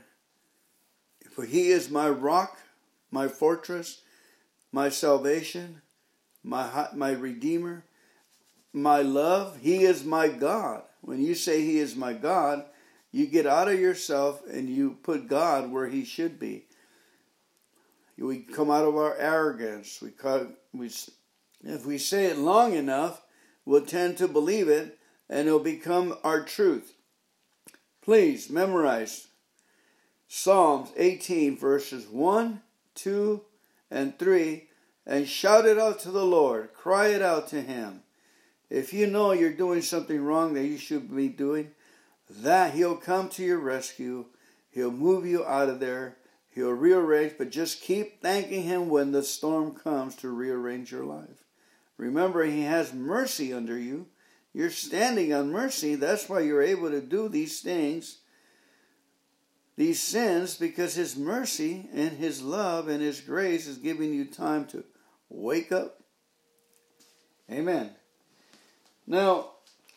for 1.35 1.45
he 1.45 1.69
is 1.69 1.91
my 1.91 2.09
rock, 2.09 2.59
my 3.11 3.27
fortress, 3.27 4.03
my 4.71 4.89
salvation, 4.89 5.83
my, 6.45 6.89
my 6.95 7.11
redeemer, 7.11 7.85
my 8.73 9.03
love. 9.03 9.59
He 9.61 9.85
is 9.85 10.05
my 10.05 10.29
God. 10.29 10.83
When 11.01 11.21
you 11.21 11.35
say 11.35 11.63
he 11.63 11.79
is 11.79 11.97
my 11.97 12.13
God, 12.13 12.65
you 13.11 13.27
get 13.27 13.47
out 13.47 13.69
of 13.69 13.81
yourself 13.81 14.43
and 14.47 14.69
you 14.69 14.99
put 15.03 15.29
God 15.29 15.71
where 15.71 15.89
he 15.89 16.05
should 16.05 16.39
be. 16.39 16.67
We 18.17 18.41
come 18.41 18.71
out 18.71 18.85
of 18.85 18.97
our 18.97 19.17
arrogance. 19.17 20.01
We, 20.01 20.13
we, 20.73 20.91
if 21.65 21.85
we 21.85 21.99
say 21.99 22.27
it 22.27 22.39
long 22.39 22.75
enough, 22.75 23.23
we'll 23.65 23.87
tend 23.87 24.19
to 24.19 24.29
believe 24.29 24.69
it 24.69 24.99
and 25.29 25.49
it'll 25.49 25.59
become 25.59 26.17
our 26.23 26.45
truth. 26.45 26.95
Please 28.03 28.51
memorize 28.51 29.29
Psalms 30.37 30.91
18, 30.97 31.57
verses 31.57 32.09
1, 32.09 32.61
2, 32.97 33.41
and 33.89 34.19
3, 34.19 34.67
and 35.07 35.29
shout 35.29 35.65
it 35.65 35.79
out 35.79 36.01
to 36.01 36.11
the 36.11 36.27
Lord. 36.27 36.75
Cry 36.75 37.07
it 37.07 37.23
out 37.23 37.47
to 37.49 37.63
Him. 37.63 38.03
If 38.69 38.93
you 38.93 39.07
know 39.07 39.31
you're 39.31 39.53
doing 39.53 39.81
something 39.81 40.21
wrong 40.21 40.55
that 40.55 40.65
you 40.67 40.77
should 40.77 41.15
be 41.15 41.29
doing, 41.29 41.71
that 42.29 42.75
He'll 42.75 42.97
come 42.97 43.29
to 43.29 43.45
your 43.45 43.61
rescue. 43.61 44.25
He'll 44.71 44.91
move 44.91 45.25
you 45.25 45.47
out 45.47 45.69
of 45.69 45.79
there. 45.79 46.17
He'll 46.51 46.73
rearrange, 46.73 47.35
but 47.39 47.53
just 47.53 47.81
keep 47.81 48.21
thanking 48.21 48.65
Him 48.65 48.89
when 48.89 49.13
the 49.13 49.23
storm 49.23 49.77
comes 49.77 50.17
to 50.17 50.31
rearrange 50.31 50.91
your 50.91 51.05
life. 51.05 51.45
Remember, 51.97 52.43
He 52.43 52.63
has 52.63 52.93
mercy 52.93 53.53
under 53.53 53.79
you. 53.79 54.07
You're 54.53 54.71
standing 54.71 55.33
on 55.33 55.53
mercy. 55.53 55.95
That's 55.95 56.29
why 56.29 56.41
you're 56.41 56.61
able 56.61 56.91
to 56.91 57.01
do 57.01 57.29
these 57.29 57.61
things 57.61 58.19
these 59.77 60.03
sins 60.03 60.57
because 60.57 60.95
His 60.95 61.17
mercy 61.17 61.89
and 61.93 62.13
His 62.13 62.43
love 62.43 62.89
and 62.89 63.03
His 63.03 63.21
grace 63.21 63.67
is 63.67 63.79
giving 63.79 64.13
you 64.13 64.25
time 64.25 64.67
to 64.67 64.85
wake 65.29 65.73
up. 65.73 66.01
Amen. 67.51 67.91
Now, 69.07 69.51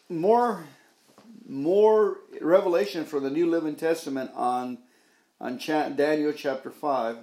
more 0.09 0.65
more 1.47 2.17
revelation 2.41 3.05
for 3.05 3.19
the 3.19 3.29
New 3.29 3.49
Living 3.49 3.75
Testament 3.75 4.31
on 4.35 4.79
on 5.39 5.57
Daniel 5.57 6.33
chapter 6.33 6.71
5. 6.71 7.17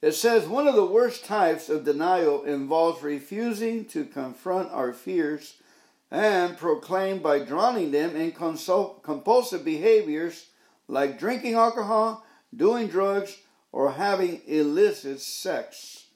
It 0.00 0.12
says 0.12 0.46
one 0.46 0.68
of 0.68 0.76
the 0.76 0.84
worst 0.84 1.24
types 1.24 1.68
of 1.68 1.84
denial 1.84 2.44
involves 2.44 3.02
refusing 3.02 3.84
to 3.86 4.04
confront 4.04 4.70
our 4.70 4.92
fears 4.92 5.56
and 6.10 6.56
proclaim 6.56 7.18
by 7.18 7.40
drowning 7.40 7.90
them 7.90 8.16
in 8.16 8.32
compulsive 8.32 9.64
behaviors 9.64 10.46
like 10.88 11.18
drinking 11.18 11.54
alcohol, 11.54 12.24
doing 12.54 12.88
drugs, 12.88 13.36
or 13.70 13.92
having 13.92 14.40
illicit 14.46 15.20
sex. 15.20 16.06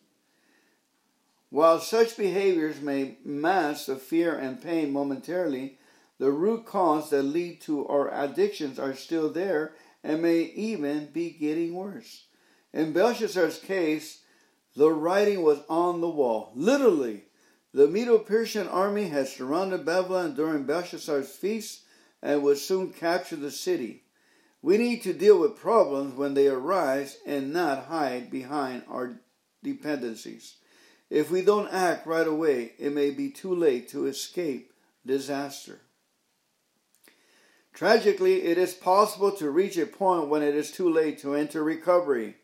While 1.50 1.80
such 1.80 2.16
behaviors 2.16 2.80
may 2.80 3.18
mask 3.24 3.86
the 3.86 3.96
fear 3.96 4.34
and 4.34 4.62
pain 4.62 4.90
momentarily, 4.90 5.78
the 6.18 6.30
root 6.30 6.64
cause 6.64 7.10
that 7.10 7.24
lead 7.24 7.60
to 7.62 7.86
our 7.88 8.12
addictions 8.12 8.78
are 8.78 8.94
still 8.94 9.28
there 9.28 9.74
and 10.02 10.22
may 10.22 10.40
even 10.40 11.06
be 11.12 11.30
getting 11.30 11.74
worse. 11.74 12.24
In 12.72 12.92
Belshazzar's 12.94 13.58
case, 13.58 14.22
the 14.74 14.90
writing 14.90 15.42
was 15.42 15.60
on 15.68 16.00
the 16.00 16.08
wall. 16.08 16.52
Literally, 16.54 17.24
the 17.74 17.86
Medo 17.86 18.18
Persian 18.18 18.68
army 18.68 19.08
had 19.08 19.28
surrounded 19.28 19.84
Babylon 19.84 20.34
during 20.34 20.64
Belshazzar's 20.64 21.30
feast 21.30 21.82
and 22.22 22.42
would 22.42 22.58
soon 22.58 22.92
capture 22.92 23.36
the 23.36 23.50
city. 23.50 24.04
We 24.62 24.78
need 24.78 25.02
to 25.02 25.12
deal 25.12 25.38
with 25.38 25.58
problems 25.58 26.14
when 26.14 26.34
they 26.34 26.46
arise 26.46 27.18
and 27.26 27.52
not 27.52 27.86
hide 27.86 28.30
behind 28.30 28.84
our 28.88 29.20
dependencies. 29.62 30.56
If 31.10 31.30
we 31.30 31.42
don't 31.42 31.68
act 31.72 32.06
right 32.06 32.26
away, 32.26 32.72
it 32.78 32.92
may 32.92 33.10
be 33.10 33.28
too 33.28 33.54
late 33.54 33.88
to 33.90 34.06
escape 34.06 34.72
disaster. 35.04 35.80
Tragically, 37.74 38.42
it 38.44 38.56
is 38.56 38.72
possible 38.72 39.32
to 39.32 39.50
reach 39.50 39.76
a 39.76 39.86
point 39.86 40.28
when 40.28 40.42
it 40.42 40.54
is 40.54 40.70
too 40.70 40.88
late 40.88 41.18
to 41.20 41.34
enter 41.34 41.64
recovery 41.64 42.36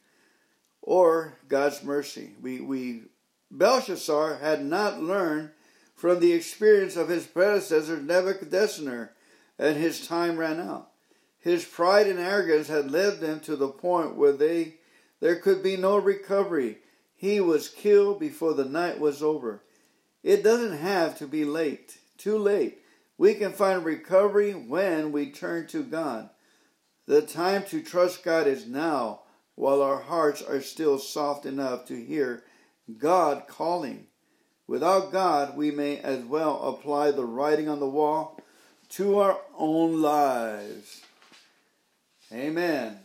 or 0.83 1.39
God's 1.49 1.83
mercy. 1.85 2.33
We, 2.41 2.61
we 2.61 3.03
Belshazzar 3.51 4.37
had 4.37 4.65
not 4.65 5.03
learned 5.03 5.51
from 5.95 6.21
the 6.21 6.33
experience 6.33 6.97
of 6.97 7.09
his 7.09 7.27
predecessor 7.27 7.97
Nebuchadnezzar, 7.99 9.13
and 9.59 9.77
his 9.77 10.07
time 10.07 10.37
ran 10.37 10.61
out. 10.61 10.91
His 11.41 11.65
pride 11.65 12.07
and 12.07 12.19
arrogance 12.19 12.69
had 12.69 12.91
led 12.91 13.21
them 13.21 13.41
to 13.41 13.57
the 13.57 13.69
point 13.69 14.17
where 14.17 14.33
they 14.33 14.75
there 15.21 15.37
could 15.37 15.63
be 15.63 15.77
no 15.77 15.97
recovery. 15.97 16.79
He 17.17 17.41
was 17.41 17.69
killed 17.69 18.21
before 18.21 18.55
the 18.55 18.65
night 18.65 19.01
was 19.01 19.23
over. 19.23 19.63
It 20.23 20.45
doesn't 20.45 20.79
have 20.79 21.19
to 21.19 21.27
be 21.27 21.45
late, 21.45 21.99
too 22.17 22.39
late. 22.39 22.79
We 23.17 23.35
can 23.35 23.53
find 23.53 23.85
recovery 23.85 24.53
when 24.53 25.11
we 25.11 25.31
turn 25.31 25.67
to 25.69 25.83
God. 25.83 26.31
The 27.07 27.23
time 27.23 27.65
to 27.65 27.83
trust 27.83 28.23
God 28.23 28.47
is 28.47 28.67
now, 28.67 29.23
while 29.57 29.83
our 29.83 30.01
hearts 30.01 30.43
are 30.43 30.61
still 30.61 30.99
soft 30.99 31.47
enough 31.47 31.87
to 31.87 31.97
hear 31.97 32.45
God 32.97 33.49
calling. 33.49 34.07
Without 34.69 35.11
God, 35.11 35.57
we 35.57 35.71
may 35.71 35.99
as 35.99 36.23
well 36.25 36.63
apply 36.63 37.11
the 37.11 37.25
writing 37.25 37.69
on 37.69 37.81
the 37.81 37.89
wall 37.89 38.39
to 38.91 39.19
our 39.19 39.41
own 39.57 40.01
lives. 40.01 41.03
Amen. 42.33 42.99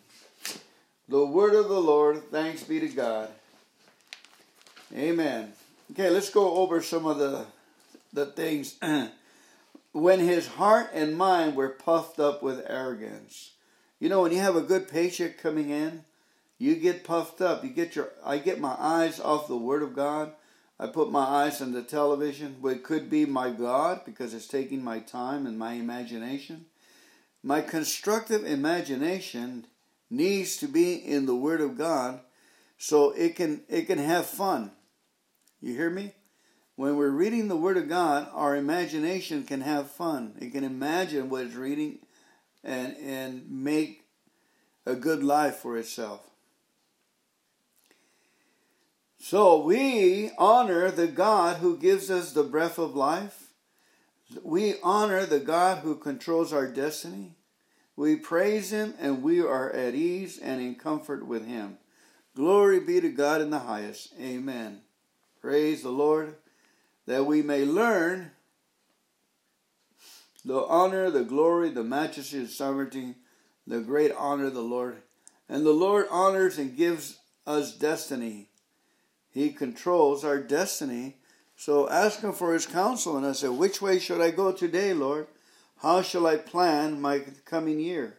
The 1.07 1.25
word 1.25 1.53
of 1.53 1.69
the 1.69 1.79
Lord, 1.79 2.29
thanks 2.29 2.63
be 2.63 2.79
to 2.81 2.89
God. 2.89 3.29
Amen. 4.93 5.53
Okay, 5.91 6.09
let's 6.09 6.29
go 6.29 6.55
over 6.55 6.81
some 6.81 7.05
of 7.05 7.17
the 7.17 7.45
the 8.11 8.25
things. 8.25 8.77
when 9.93 10.19
his 10.19 10.47
heart 10.47 10.89
and 10.93 11.17
mind 11.17 11.55
were 11.55 11.69
puffed 11.69 12.19
up 12.19 12.43
with 12.43 12.65
arrogance. 12.67 13.51
You 13.99 14.09
know, 14.09 14.21
when 14.21 14.31
you 14.31 14.39
have 14.39 14.55
a 14.55 14.61
good 14.61 14.89
paycheck 14.89 15.37
coming 15.37 15.69
in, 15.69 16.03
you 16.57 16.75
get 16.75 17.03
puffed 17.03 17.41
up. 17.41 17.63
You 17.63 17.69
get 17.69 17.95
your 17.95 18.09
I 18.25 18.39
get 18.39 18.59
my 18.59 18.75
eyes 18.77 19.19
off 19.19 19.47
the 19.47 19.57
word 19.57 19.83
of 19.83 19.95
God. 19.95 20.33
I 20.79 20.87
put 20.87 21.11
my 21.11 21.23
eyes 21.23 21.61
on 21.61 21.71
the 21.71 21.83
television, 21.83 22.57
what 22.59 22.83
could 22.83 23.09
be 23.09 23.25
my 23.25 23.51
God 23.51 24.01
because 24.05 24.33
it's 24.33 24.47
taking 24.47 24.83
my 24.83 24.99
time 24.99 25.45
and 25.45 25.57
my 25.57 25.73
imagination. 25.73 26.65
My 27.43 27.59
constructive 27.59 28.45
imagination 28.45 29.67
needs 30.09 30.55
to 30.57 30.67
be 30.67 30.93
in 30.93 31.25
the 31.25 31.35
Word 31.35 31.59
of 31.59 31.77
God 31.77 32.21
so 32.77 33.11
it 33.11 33.35
can 33.35 33.63
it 33.67 33.83
can 33.83 33.97
have 33.97 34.25
fun. 34.25 34.71
You 35.61 35.75
hear 35.75 35.89
me? 35.89 36.13
When 36.75 36.95
we're 36.95 37.09
reading 37.09 37.49
the 37.49 37.57
Word 37.57 37.77
of 37.77 37.89
God, 37.89 38.29
our 38.33 38.55
imagination 38.55 39.43
can 39.43 39.61
have 39.61 39.91
fun. 39.91 40.35
It 40.39 40.53
can 40.53 40.63
imagine 40.63 41.29
what 41.29 41.45
it's 41.45 41.55
reading 41.55 41.99
and 42.63 42.95
and 42.97 43.49
make 43.51 44.05
a 44.85 44.95
good 44.95 45.23
life 45.23 45.57
for 45.57 45.77
itself. 45.77 46.21
So 49.19 49.61
we 49.63 50.31
honor 50.37 50.91
the 50.91 51.07
God 51.07 51.57
who 51.57 51.77
gives 51.77 52.11
us 52.11 52.33
the 52.33 52.43
breath 52.43 52.77
of 52.77 52.95
life. 52.95 53.42
We 54.41 54.75
honor 54.81 55.25
the 55.25 55.39
God 55.39 55.79
who 55.79 55.95
controls 55.95 56.53
our 56.53 56.67
destiny. 56.67 57.35
We 57.95 58.15
praise 58.15 58.71
him 58.71 58.95
and 58.99 59.21
we 59.21 59.41
are 59.41 59.71
at 59.71 59.93
ease 59.93 60.39
and 60.39 60.61
in 60.61 60.75
comfort 60.75 61.27
with 61.27 61.45
him. 61.45 61.77
Glory 62.35 62.79
be 62.79 62.99
to 62.99 63.09
God 63.09 63.41
in 63.41 63.51
the 63.51 63.59
highest. 63.59 64.13
Amen. 64.19 64.81
Praise 65.41 65.83
the 65.83 65.91
Lord 65.91 66.35
that 67.05 67.25
we 67.25 67.41
may 67.41 67.65
learn 67.65 68.31
the 70.45 70.65
honor, 70.65 71.09
the 71.09 71.23
glory, 71.23 71.69
the 71.69 71.83
majesty, 71.83 72.37
and 72.37 72.49
sovereignty, 72.49 73.15
the 73.67 73.79
great 73.79 74.11
honor 74.17 74.47
of 74.47 74.53
the 74.53 74.61
Lord. 74.61 75.01
And 75.47 75.65
the 75.65 75.71
Lord 75.71 76.07
honors 76.09 76.57
and 76.57 76.75
gives 76.75 77.19
us 77.45 77.73
destiny. 77.73 78.49
He 79.29 79.51
controls 79.51 80.23
our 80.23 80.39
destiny. 80.39 81.17
So 81.55 81.89
ask 81.89 82.21
Him 82.21 82.33
for 82.33 82.53
His 82.53 82.65
counsel. 82.65 83.17
And 83.17 83.25
I 83.25 83.31
said, 83.33 83.51
Which 83.51 83.81
way 83.81 83.99
should 83.99 84.21
I 84.21 84.31
go 84.31 84.51
today, 84.51 84.93
Lord? 84.93 85.27
How 85.77 86.01
shall 86.01 86.27
I 86.27 86.37
plan 86.37 87.01
my 87.01 87.19
coming 87.45 87.79
year? 87.79 88.17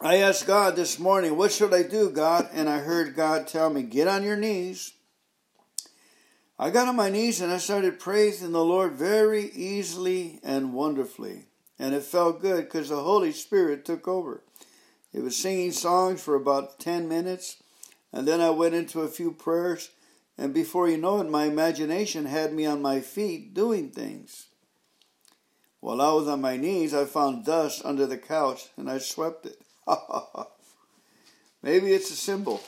I 0.00 0.16
asked 0.16 0.46
God 0.46 0.76
this 0.76 0.98
morning, 0.98 1.36
What 1.36 1.52
should 1.52 1.74
I 1.74 1.82
do, 1.82 2.10
God? 2.10 2.48
And 2.52 2.68
I 2.68 2.78
heard 2.78 3.16
God 3.16 3.46
tell 3.46 3.70
me, 3.70 3.82
Get 3.82 4.08
on 4.08 4.22
your 4.22 4.36
knees. 4.36 4.94
I 6.58 6.70
got 6.70 6.88
on 6.88 6.96
my 6.96 7.08
knees 7.08 7.40
and 7.40 7.50
I 7.50 7.56
started 7.56 7.98
praising 7.98 8.52
the 8.52 8.64
Lord 8.64 8.92
very 8.92 9.46
easily 9.52 10.40
and 10.42 10.74
wonderfully. 10.74 11.46
And 11.78 11.94
it 11.94 12.02
felt 12.02 12.42
good 12.42 12.64
because 12.64 12.90
the 12.90 13.00
Holy 13.00 13.32
Spirit 13.32 13.86
took 13.86 14.06
over. 14.06 14.42
It 15.14 15.22
was 15.22 15.36
singing 15.36 15.72
songs 15.72 16.22
for 16.22 16.34
about 16.34 16.78
10 16.78 17.08
minutes 17.08 17.56
and 18.12 18.26
then 18.26 18.40
I 18.40 18.50
went 18.50 18.74
into 18.74 19.00
a 19.00 19.08
few 19.08 19.32
prayers, 19.32 19.90
and 20.40 20.54
before 20.54 20.88
you 20.88 20.96
know 20.96 21.20
it, 21.20 21.28
my 21.28 21.44
imagination 21.44 22.24
had 22.24 22.54
me 22.54 22.64
on 22.64 22.80
my 22.80 23.00
feet 23.00 23.52
doing 23.52 23.90
things. 23.90 24.46
While 25.80 26.00
I 26.00 26.12
was 26.12 26.28
on 26.28 26.40
my 26.40 26.56
knees, 26.56 26.94
I 26.94 27.04
found 27.04 27.44
dust 27.44 27.82
under 27.84 28.06
the 28.06 28.16
couch 28.16 28.68
and 28.78 28.90
I 28.90 28.96
swept 28.98 29.44
it. 29.44 29.60
Maybe 31.62 31.92
it's 31.92 32.10
a 32.10 32.16
symbol. 32.16 32.62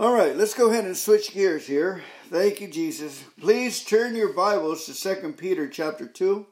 All 0.00 0.12
right, 0.12 0.34
let's 0.34 0.52
go 0.52 0.68
ahead 0.68 0.84
and 0.84 0.96
switch 0.96 1.32
gears 1.32 1.68
here. 1.68 2.02
Thank 2.28 2.60
you, 2.60 2.66
Jesus. 2.66 3.22
Please 3.40 3.84
turn 3.84 4.16
your 4.16 4.32
Bibles 4.32 4.86
to 4.86 4.94
2 4.94 5.34
Peter 5.34 5.68
chapter 5.68 6.08
2. 6.08 6.44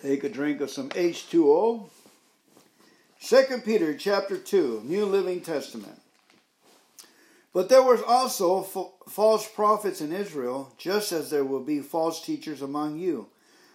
Take 0.00 0.22
a 0.22 0.28
drink 0.28 0.60
of 0.60 0.70
some 0.70 0.90
H2O. 0.90 1.90
2 3.26 3.62
Peter 3.64 3.92
chapter 3.92 4.38
2, 4.38 4.82
New 4.84 5.04
Living 5.04 5.40
Testament. 5.40 6.00
But 7.52 7.68
there 7.68 7.82
was 7.82 8.00
also 8.00 8.62
false 9.08 9.48
prophets 9.48 10.00
in 10.00 10.12
Israel, 10.12 10.72
just 10.78 11.10
as 11.10 11.28
there 11.28 11.42
will 11.42 11.64
be 11.64 11.80
false 11.80 12.24
teachers 12.24 12.62
among 12.62 13.00
you. 13.00 13.26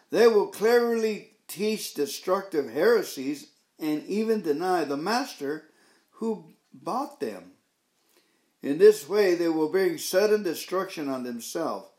They 0.09 0.27
will 0.27 0.47
clearly 0.47 1.31
teach 1.49 1.93
destructive 1.93 2.69
heresies 2.69 3.47
and 3.77 4.05
even 4.05 4.41
deny 4.41 4.85
the 4.85 4.95
master 4.95 5.65
who 6.11 6.45
bought 6.73 7.19
them. 7.19 7.51
In 8.63 8.77
this 8.77 9.09
way, 9.09 9.35
they 9.35 9.49
will 9.49 9.67
bring 9.67 9.97
sudden 9.97 10.43
destruction 10.43 11.09
on 11.09 11.25
themselves. 11.25 11.89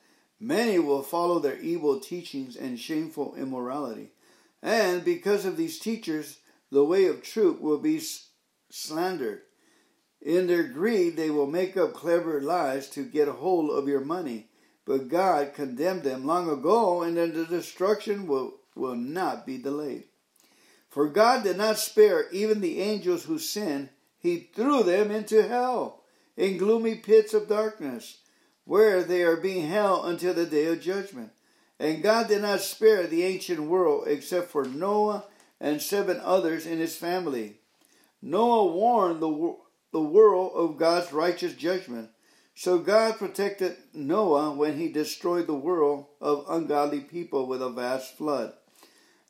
Many 0.40 0.78
will 0.78 1.02
follow 1.02 1.38
their 1.38 1.60
evil 1.60 2.00
teachings 2.00 2.56
and 2.56 2.80
shameful 2.80 3.34
immorality. 3.36 4.08
And 4.62 5.04
because 5.04 5.44
of 5.44 5.58
these 5.58 5.78
teachers, 5.78 6.38
the 6.72 6.82
way 6.82 7.04
of 7.04 7.22
truth 7.22 7.60
will 7.60 7.78
be 7.78 8.00
slandered. 8.70 9.42
In 10.22 10.46
their 10.46 10.62
greed, 10.64 11.16
they 11.16 11.28
will 11.28 11.46
make 11.46 11.76
up 11.76 11.92
clever 11.92 12.40
lies 12.40 12.88
to 12.90 13.04
get 13.04 13.28
hold 13.28 13.70
of 13.70 13.88
your 13.88 14.00
money. 14.00 14.48
But 14.86 15.08
God 15.08 15.52
condemned 15.52 16.02
them 16.02 16.26
long 16.26 16.48
ago, 16.48 17.02
and 17.02 17.18
then 17.18 17.34
the 17.34 17.44
destruction 17.44 18.26
will, 18.26 18.54
will 18.74 18.96
not 18.96 19.46
be 19.46 19.58
delayed. 19.58 20.04
For 20.88 21.08
God 21.08 21.44
did 21.44 21.58
not 21.58 21.78
spare 21.78 22.30
even 22.30 22.62
the 22.62 22.80
angels 22.80 23.24
who 23.24 23.38
sinned, 23.38 23.90
He 24.18 24.50
threw 24.54 24.82
them 24.82 25.10
into 25.10 25.46
hell, 25.46 26.04
in 26.38 26.56
gloomy 26.56 26.94
pits 26.94 27.34
of 27.34 27.48
darkness, 27.48 28.18
where 28.64 29.02
they 29.02 29.22
are 29.22 29.36
being 29.36 29.68
held 29.68 30.06
until 30.06 30.32
the 30.32 30.46
day 30.46 30.66
of 30.66 30.80
judgment. 30.80 31.32
And 31.78 32.02
God 32.02 32.28
did 32.28 32.40
not 32.40 32.60
spare 32.60 33.06
the 33.06 33.24
ancient 33.24 33.60
world 33.60 34.04
except 34.06 34.50
for 34.50 34.64
Noah 34.64 35.24
and 35.62 35.80
seven 35.80 36.20
others 36.24 36.66
in 36.66 36.80
his 36.80 36.96
family. 36.96 37.60
Noah 38.20 38.72
warned 38.72 39.22
the, 39.22 39.56
the 39.92 40.02
world 40.02 40.52
of 40.56 40.76
God's 40.76 41.12
righteous 41.12 41.54
judgment. 41.54 42.10
So 42.54 42.80
God 42.80 43.16
protected 43.16 43.76
Noah 43.94 44.54
when 44.54 44.76
he 44.76 44.88
destroyed 44.88 45.46
the 45.46 45.54
world 45.54 46.06
of 46.20 46.44
ungodly 46.48 47.00
people 47.00 47.46
with 47.46 47.62
a 47.62 47.70
vast 47.70 48.18
flood. 48.18 48.52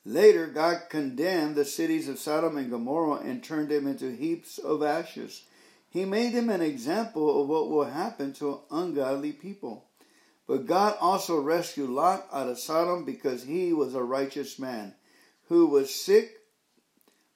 Later, 0.06 0.46
God 0.46 0.84
condemned 0.88 1.54
the 1.54 1.66
cities 1.66 2.08
of 2.08 2.18
Sodom 2.18 2.56
and 2.56 2.70
Gomorrah 2.70 3.20
and 3.20 3.44
turned 3.44 3.68
them 3.68 3.86
into 3.86 4.10
heaps 4.10 4.58
of 4.58 4.82
ashes. 4.82 5.44
He 5.90 6.06
made 6.06 6.32
them 6.32 6.48
an 6.48 6.62
example 6.62 7.42
of 7.42 7.48
what 7.48 7.68
will 7.68 7.84
happen 7.84 8.32
to 8.34 8.62
ungodly 8.70 9.32
people. 9.32 9.84
But 10.48 10.66
God 10.66 10.96
also 10.98 11.40
rescued 11.40 11.90
Lot 11.90 12.26
out 12.32 12.48
of 12.48 12.58
Sodom 12.58 13.04
because 13.04 13.44
he 13.44 13.74
was 13.74 13.94
a 13.94 14.02
righteous 14.02 14.58
man 14.58 14.94
who 15.52 15.66
was 15.66 15.94
sick 15.94 16.38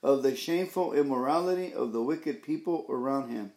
of 0.03 0.23
the 0.23 0.35
shameful 0.35 0.95
immorality 0.95 1.75
of 1.75 1.93
the 1.93 2.01
wicked 2.01 2.43
people 2.43 2.87
around 2.89 3.29
him. 3.29 3.53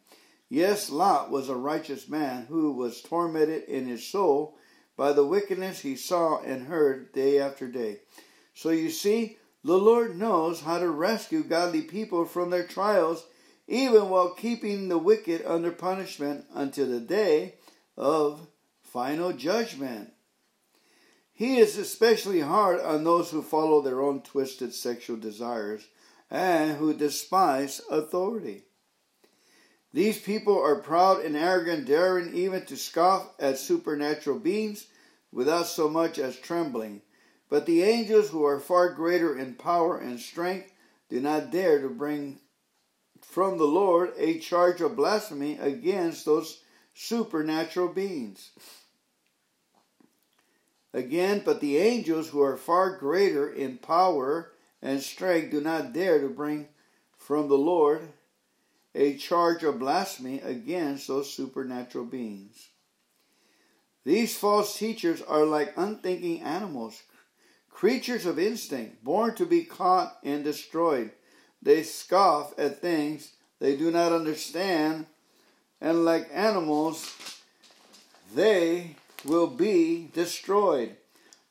Yes, 0.50 0.90
Lot 0.90 1.32
was 1.32 1.48
a 1.48 1.56
righteous 1.56 2.10
man 2.10 2.46
who 2.50 2.74
was 2.74 3.02
tormented 3.02 3.64
in 3.70 3.88
his 3.88 4.06
soul 4.06 4.58
by 4.98 5.14
the 5.14 5.26
wickedness 5.26 5.80
he 5.80 5.96
saw 5.96 6.42
and 6.42 6.68
heard 6.68 7.14
day 7.14 7.40
after 7.40 7.70
day. 7.70 8.02
So 8.54 8.72
you 8.72 8.90
see, 8.90 9.38
the 9.64 9.78
Lord 9.78 10.18
knows 10.18 10.60
how 10.60 10.80
to 10.80 10.90
rescue 10.90 11.44
godly 11.44 11.84
people 11.84 12.26
from 12.26 12.50
their 12.50 12.68
trials, 12.68 13.26
even 13.66 14.10
while 14.10 14.34
keeping 14.34 14.90
the 14.90 14.98
wicked 14.98 15.42
under 15.46 15.72
punishment 15.72 16.44
until 16.54 16.88
the 16.88 17.00
day 17.00 17.56
of 17.96 18.46
final 18.82 19.32
judgment. 19.32 20.12
He 21.40 21.60
is 21.60 21.78
especially 21.78 22.42
hard 22.42 22.82
on 22.82 23.06
those 23.06 23.32
who 23.32 23.42
follow 23.42 23.82
their 23.82 24.02
own 24.02 24.24
twisted 24.24 24.74
sexual 24.74 25.16
desires 25.16 25.88
and 26.30 26.76
who 26.76 26.94
despise 26.94 27.80
authority. 27.90 28.64
These 29.94 30.20
people 30.20 30.62
are 30.62 30.82
proud 30.82 31.24
and 31.24 31.38
arrogant, 31.38 31.86
daring 31.86 32.34
even 32.36 32.66
to 32.66 32.76
scoff 32.76 33.30
at 33.40 33.58
supernatural 33.58 34.38
beings 34.38 34.88
without 35.32 35.68
so 35.68 35.88
much 35.88 36.20
as 36.20 36.36
trembling. 36.36 37.04
But 37.48 37.66
the 37.66 37.84
angels, 37.84 38.32
who 38.32 38.44
are 38.44 38.60
far 38.60 38.90
greater 38.90 39.34
in 39.40 39.54
power 39.54 39.98
and 39.98 40.20
strength, 40.20 40.74
do 41.08 41.22
not 41.22 41.52
dare 41.52 41.82
to 41.82 41.88
bring 41.88 42.42
from 43.22 43.58
the 43.58 43.64
Lord 43.64 44.12
a 44.18 44.40
charge 44.40 44.82
of 44.82 44.98
blasphemy 44.98 45.58
against 45.58 46.26
those 46.26 46.62
supernatural 46.94 47.88
beings. 47.88 48.52
Again, 50.94 51.44
but 51.46 51.62
the 51.62 51.78
angels 51.78 52.30
who 52.30 52.42
are 52.42 52.58
far 52.58 52.98
greater 52.98 53.52
in 53.52 53.78
power 53.78 54.52
and 54.82 55.02
strength 55.02 55.52
do 55.52 55.62
not 55.62 55.94
dare 55.94 56.20
to 56.20 56.30
bring 56.30 56.68
from 57.18 57.48
the 57.48 57.58
Lord 57.58 58.10
a 58.96 59.16
charge 59.18 59.64
of 59.64 59.80
blasphemy 59.80 60.40
against 60.42 61.08
those 61.08 61.32
supernatural 61.32 62.06
beings. 62.06 62.70
These 64.04 64.36
false 64.38 64.78
teachers 64.78 65.22
are 65.22 65.46
like 65.46 65.74
unthinking 65.78 66.42
animals, 66.42 67.04
creatures 67.70 68.26
of 68.26 68.40
instinct, 68.40 69.04
born 69.04 69.36
to 69.36 69.46
be 69.46 69.64
caught 69.64 70.18
and 70.24 70.44
destroyed. 70.44 71.12
They 71.62 71.84
scoff 71.84 72.58
at 72.58 72.82
things 72.82 73.34
they 73.60 73.76
do 73.76 73.92
not 73.92 74.12
understand, 74.12 75.06
and 75.82 76.06
like 76.06 76.30
animals, 76.34 77.14
they 78.34 78.96
will 79.26 79.48
be 79.48 80.10
destroyed. 80.14 80.96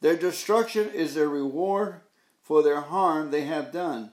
Their 0.01 0.17
destruction 0.17 0.91
is 0.91 1.15
their 1.15 1.29
reward 1.29 2.01
for 2.43 2.63
their 2.63 2.81
harm 2.81 3.31
they 3.31 3.43
have 3.43 3.73
done. 3.73 4.13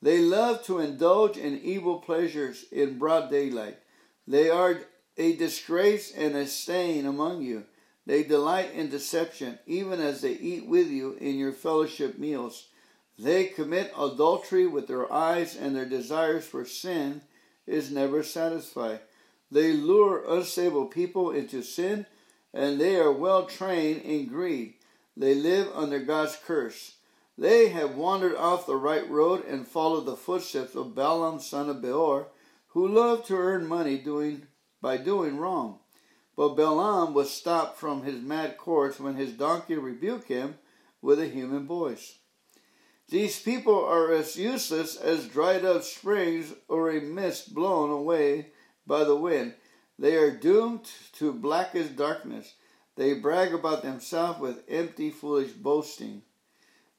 They 0.00 0.20
love 0.20 0.64
to 0.64 0.78
indulge 0.78 1.36
in 1.36 1.60
evil 1.60 1.98
pleasures 2.00 2.64
in 2.70 2.98
broad 2.98 3.30
daylight. 3.30 3.78
They 4.26 4.48
are 4.50 4.80
a 5.16 5.36
disgrace 5.36 6.12
and 6.12 6.36
a 6.36 6.46
stain 6.46 7.04
among 7.06 7.42
you. 7.42 7.64
They 8.06 8.22
delight 8.22 8.72
in 8.72 8.88
deception, 8.88 9.58
even 9.66 10.00
as 10.00 10.22
they 10.22 10.32
eat 10.32 10.66
with 10.66 10.88
you 10.88 11.18
in 11.20 11.36
your 11.36 11.52
fellowship 11.52 12.18
meals. 12.18 12.68
They 13.18 13.46
commit 13.46 13.92
adultery 13.98 14.66
with 14.66 14.86
their 14.86 15.12
eyes, 15.12 15.56
and 15.56 15.74
their 15.74 15.84
desires 15.84 16.46
for 16.46 16.64
sin 16.64 17.20
is 17.66 17.90
never 17.90 18.22
satisfied. 18.22 19.00
They 19.50 19.72
lure 19.72 20.24
unstable 20.26 20.86
people 20.86 21.32
into 21.32 21.62
sin, 21.62 22.06
and 22.58 22.80
they 22.80 22.96
are 22.96 23.12
well 23.12 23.46
trained 23.46 24.02
in 24.02 24.26
greed. 24.26 24.74
They 25.16 25.32
live 25.32 25.68
under 25.74 26.00
God's 26.00 26.36
curse. 26.44 26.96
They 27.38 27.68
have 27.68 27.94
wandered 27.94 28.34
off 28.34 28.66
the 28.66 28.74
right 28.74 29.08
road 29.08 29.44
and 29.44 29.64
followed 29.64 30.06
the 30.06 30.16
footsteps 30.16 30.74
of 30.74 30.92
Balaam 30.92 31.38
son 31.38 31.70
of 31.70 31.80
Beor, 31.80 32.26
who 32.70 32.88
loved 32.88 33.26
to 33.26 33.36
earn 33.36 33.68
money 33.68 33.96
doing 33.96 34.48
by 34.82 34.96
doing 34.96 35.36
wrong. 35.36 35.78
But 36.36 36.56
Balaam 36.56 37.14
was 37.14 37.30
stopped 37.30 37.78
from 37.78 38.02
his 38.02 38.20
mad 38.20 38.58
course 38.58 38.98
when 38.98 39.14
his 39.14 39.32
donkey 39.34 39.76
rebuked 39.76 40.26
him 40.26 40.58
with 41.00 41.20
a 41.20 41.28
human 41.28 41.64
voice. 41.64 42.18
These 43.08 43.40
people 43.40 43.84
are 43.84 44.12
as 44.12 44.36
useless 44.36 44.96
as 44.96 45.28
dried 45.28 45.64
up 45.64 45.84
springs 45.84 46.52
or 46.66 46.90
a 46.90 47.00
mist 47.00 47.54
blown 47.54 47.90
away 47.90 48.48
by 48.84 49.04
the 49.04 49.16
wind. 49.16 49.54
They 49.98 50.14
are 50.16 50.30
doomed 50.30 50.88
to 51.14 51.32
blackest 51.32 51.96
darkness. 51.96 52.54
They 52.94 53.14
brag 53.14 53.52
about 53.52 53.82
themselves 53.82 54.40
with 54.40 54.64
empty, 54.68 55.10
foolish 55.10 55.52
boasting, 55.52 56.22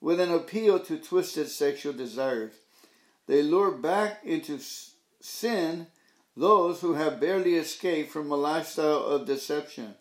with 0.01 0.19
an 0.19 0.31
appeal 0.31 0.79
to 0.81 0.97
twisted 0.97 1.47
sexual 1.47 1.93
desires. 1.93 2.53
They 3.27 3.41
lure 3.41 3.71
back 3.71 4.21
into 4.23 4.59
sin 5.21 5.87
those 6.35 6.81
who 6.81 6.93
have 6.93 7.19
barely 7.19 7.55
escaped 7.55 8.11
from 8.11 8.31
a 8.31 8.35
lifestyle 8.35 9.03
of 9.03 9.25
deception. 9.25 9.95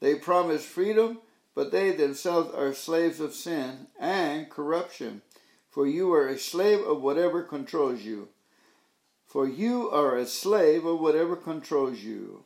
They 0.00 0.14
promise 0.14 0.64
freedom, 0.64 1.18
but 1.54 1.72
they 1.72 1.92
themselves 1.92 2.54
are 2.54 2.72
slaves 2.72 3.20
of 3.20 3.34
sin 3.34 3.88
and 3.98 4.48
corruption. 4.48 5.22
For 5.70 5.86
you 5.86 6.12
are 6.12 6.28
a 6.28 6.38
slave 6.38 6.80
of 6.80 7.02
whatever 7.02 7.42
controls 7.42 8.02
you 8.02 8.28
for 9.28 9.46
you 9.46 9.90
are 9.90 10.16
a 10.16 10.26
slave 10.26 10.86
of 10.86 11.00
whatever 11.00 11.36
controls 11.36 12.00
you. 12.00 12.44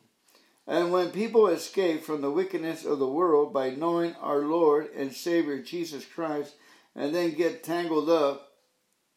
And 0.67 0.93
when 0.93 1.11
people 1.11 1.47
escape 1.47 2.03
from 2.03 2.21
the 2.21 2.31
wickedness 2.31 2.85
of 2.85 2.99
the 2.99 3.09
world 3.09 3.53
by 3.53 3.71
knowing 3.71 4.15
our 4.17 4.41
Lord 4.41 4.91
and 4.95 5.13
Savior 5.13 5.63
Jesus 5.63 6.05
Christ, 6.05 6.55
and 6.95 7.15
then 7.15 7.35
get 7.35 7.65
tangled 7.65 8.11
up 8.11 8.53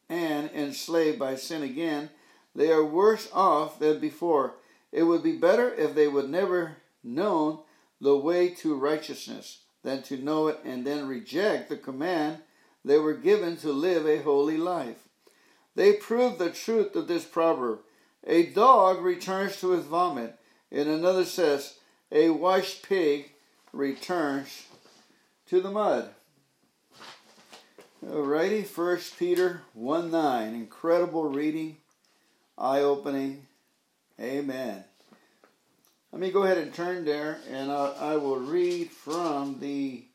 and 0.08 0.49
enslaved 0.51 1.19
by 1.19 1.36
sin 1.36 1.63
again, 1.63 2.10
they 2.56 2.71
are 2.71 2.86
worse 2.86 3.30
off 3.34 3.80
than 3.80 3.99
before. 3.99 4.56
It 4.91 5.04
would 5.04 5.23
be 5.23 5.38
better 5.38 5.73
if 5.73 5.93
they 5.93 6.08
would 6.08 6.30
never 6.30 6.78
known 7.04 7.60
the 7.99 8.15
way 8.15 8.49
to 8.49 8.75
righteousness 8.75 9.63
than 9.84 10.04
to 10.04 10.17
know 10.17 10.47
it 10.47 10.60
and 10.63 10.86
then 10.86 11.08
reject 11.08 11.69
the 11.69 11.78
command 11.78 12.39
they 12.84 12.99
were 12.99 13.13
given 13.15 13.58
to 13.58 13.71
live 13.71 14.06
a 14.06 14.21
holy 14.21 14.58
life. 14.58 15.04
They 15.75 15.93
prove 15.93 16.38
the 16.38 16.49
truth 16.49 16.95
of 16.95 17.07
this 17.07 17.25
proverb. 17.25 17.79
A 18.25 18.47
dog 18.47 19.03
returns 19.03 19.59
to 19.59 19.71
his 19.71 19.85
vomit, 19.85 20.38
and 20.71 20.89
another 20.89 21.25
says, 21.25 21.77
A 22.11 22.29
washed 22.29 22.83
pig 22.88 23.33
returns 23.71 24.65
to 25.47 25.61
the 25.61 25.69
mud. 25.69 26.09
Alrighty, 28.03 28.65
First 28.65 29.17
Peter 29.19 29.61
1 29.73 30.11
9. 30.11 30.53
Incredible 30.53 31.29
reading, 31.29 31.77
eye 32.57 32.81
opening. 32.81 33.47
Amen. 34.19 34.83
Let 36.11 36.21
me 36.21 36.31
go 36.31 36.43
ahead 36.43 36.57
and 36.57 36.73
turn 36.73 37.03
there, 37.03 37.39
and 37.51 37.71
I, 37.71 37.93
I 37.99 38.15
will 38.15 38.38
read 38.38 38.89
from 38.91 39.59
the 39.59 40.05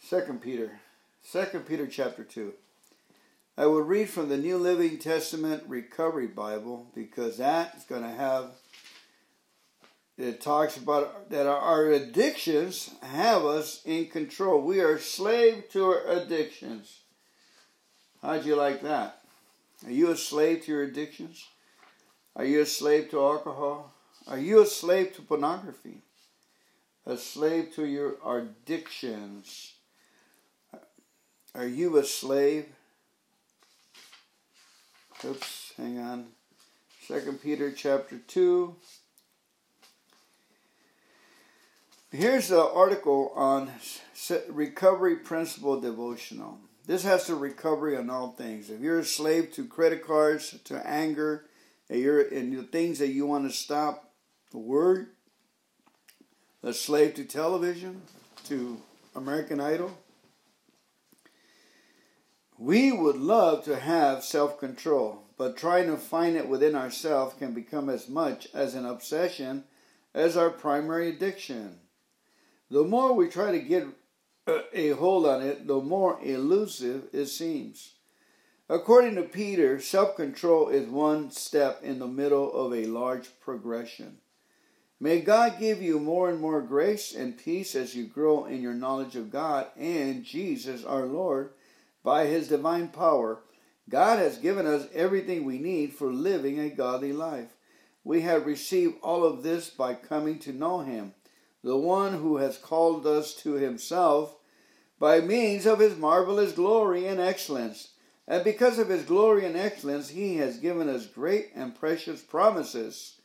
Second 0.00 0.40
Peter, 0.40 0.80
Second 1.22 1.66
Peter 1.66 1.86
chapter 1.86 2.24
2. 2.24 2.54
I 3.56 3.66
will 3.66 3.82
read 3.82 4.08
from 4.08 4.28
the 4.28 4.36
New 4.36 4.58
Living 4.58 4.98
Testament 4.98 5.62
Recovery 5.68 6.26
Bible 6.26 6.90
because 6.92 7.38
that 7.38 7.76
is 7.76 7.84
going 7.84 8.02
to 8.02 8.08
have 8.08 8.50
it 10.16 10.40
talks 10.40 10.76
about 10.76 11.30
that 11.30 11.46
our 11.46 11.90
addictions 11.90 12.90
have 13.02 13.44
us 13.44 13.80
in 13.84 14.06
control. 14.06 14.60
We 14.60 14.80
are 14.80 14.98
slave 14.98 15.68
to 15.70 15.84
our 15.86 16.06
addictions. 16.08 17.00
How'd 18.22 18.44
you 18.44 18.56
like 18.56 18.82
that? 18.82 19.20
Are 19.84 19.90
you 19.90 20.10
a 20.10 20.16
slave 20.16 20.64
to 20.64 20.72
your 20.72 20.82
addictions? 20.84 21.46
Are 22.36 22.44
you 22.44 22.60
a 22.60 22.66
slave 22.66 23.10
to 23.10 23.20
alcohol? 23.20 23.92
Are 24.26 24.38
you 24.38 24.62
a 24.62 24.66
slave 24.66 25.14
to 25.14 25.22
pornography? 25.22 26.02
A 27.06 27.16
slave 27.16 27.72
to 27.74 27.84
your 27.84 28.16
addictions? 28.24 29.74
Are 31.54 31.66
you 31.66 31.98
a 31.98 32.04
slave 32.04 32.66
Oops, 35.26 35.72
hang 35.78 35.98
on. 35.98 36.26
Second 37.06 37.40
Peter 37.40 37.72
chapter 37.72 38.18
2. 38.18 38.76
Here's 42.12 42.48
the 42.48 42.62
article 42.62 43.32
on 43.34 43.70
recovery 44.50 45.16
principle 45.16 45.80
devotional. 45.80 46.58
This 46.86 47.04
has 47.04 47.24
to 47.26 47.36
recovery 47.36 47.96
on 47.96 48.10
all 48.10 48.32
things. 48.32 48.68
If 48.68 48.80
you're 48.80 48.98
a 48.98 49.04
slave 49.04 49.50
to 49.54 49.66
credit 49.66 50.06
cards, 50.06 50.58
to 50.64 50.86
anger, 50.86 51.46
and 51.88 52.00
you're 52.00 52.20
in 52.20 52.54
the 52.54 52.62
things 52.62 52.98
that 52.98 53.08
you 53.08 53.24
want 53.24 53.50
to 53.50 53.56
stop, 53.56 54.12
the 54.50 54.58
word, 54.58 55.06
a 56.62 56.74
slave 56.74 57.14
to 57.14 57.24
television, 57.24 58.02
to 58.48 58.78
American 59.16 59.58
Idol, 59.58 59.96
we 62.58 62.92
would 62.92 63.16
love 63.16 63.64
to 63.64 63.76
have 63.76 64.22
self 64.22 64.58
control, 64.58 65.24
but 65.36 65.56
trying 65.56 65.86
to 65.86 65.96
find 65.96 66.36
it 66.36 66.48
within 66.48 66.76
ourselves 66.76 67.34
can 67.38 67.52
become 67.52 67.88
as 67.88 68.08
much 68.08 68.48
as 68.54 68.74
an 68.74 68.86
obsession 68.86 69.64
as 70.14 70.36
our 70.36 70.50
primary 70.50 71.08
addiction. 71.08 71.80
The 72.70 72.84
more 72.84 73.12
we 73.12 73.28
try 73.28 73.50
to 73.50 73.58
get 73.58 73.86
uh, 74.46 74.60
a 74.72 74.90
hold 74.90 75.26
on 75.26 75.42
it, 75.42 75.66
the 75.66 75.80
more 75.80 76.18
elusive 76.22 77.08
it 77.12 77.26
seems. 77.26 77.94
According 78.68 79.16
to 79.16 79.22
Peter, 79.22 79.80
self 79.80 80.16
control 80.16 80.68
is 80.68 80.88
one 80.88 81.30
step 81.30 81.82
in 81.82 81.98
the 81.98 82.06
middle 82.06 82.52
of 82.52 82.72
a 82.72 82.86
large 82.86 83.28
progression. 83.40 84.18
May 85.00 85.20
God 85.20 85.58
give 85.58 85.82
you 85.82 85.98
more 85.98 86.30
and 86.30 86.40
more 86.40 86.62
grace 86.62 87.14
and 87.14 87.36
peace 87.36 87.74
as 87.74 87.94
you 87.94 88.06
grow 88.06 88.44
in 88.46 88.62
your 88.62 88.72
knowledge 88.72 89.16
of 89.16 89.30
God 89.30 89.66
and 89.76 90.24
Jesus 90.24 90.84
our 90.84 91.04
Lord 91.04 91.50
by 92.04 92.26
His 92.26 92.46
divine 92.46 92.88
power, 92.88 93.40
God 93.88 94.18
has 94.20 94.36
given 94.36 94.66
us 94.66 94.86
everything 94.94 95.44
we 95.44 95.58
need 95.58 95.92
for 95.94 96.12
living 96.12 96.60
a 96.60 96.68
godly 96.68 97.12
life. 97.12 97.56
We 98.04 98.20
have 98.20 98.46
received 98.46 98.96
all 99.02 99.24
of 99.24 99.42
this 99.42 99.70
by 99.70 99.94
coming 99.94 100.38
to 100.40 100.52
know 100.52 100.80
Him, 100.80 101.14
the 101.64 101.76
one 101.76 102.12
who 102.12 102.36
has 102.36 102.58
called 102.58 103.06
us 103.06 103.34
to 103.36 103.54
Himself 103.54 104.36
by 105.00 105.20
means 105.20 105.66
of 105.66 105.80
His 105.80 105.96
marvelous 105.96 106.52
glory 106.52 107.06
and 107.06 107.18
excellence. 107.18 107.88
And 108.28 108.44
because 108.44 108.78
of 108.78 108.90
His 108.90 109.02
glory 109.02 109.46
and 109.46 109.56
excellence, 109.56 110.10
He 110.10 110.36
has 110.36 110.58
given 110.58 110.88
us 110.88 111.06
great 111.06 111.50
and 111.54 111.74
precious 111.74 112.20
promises. 112.20 113.20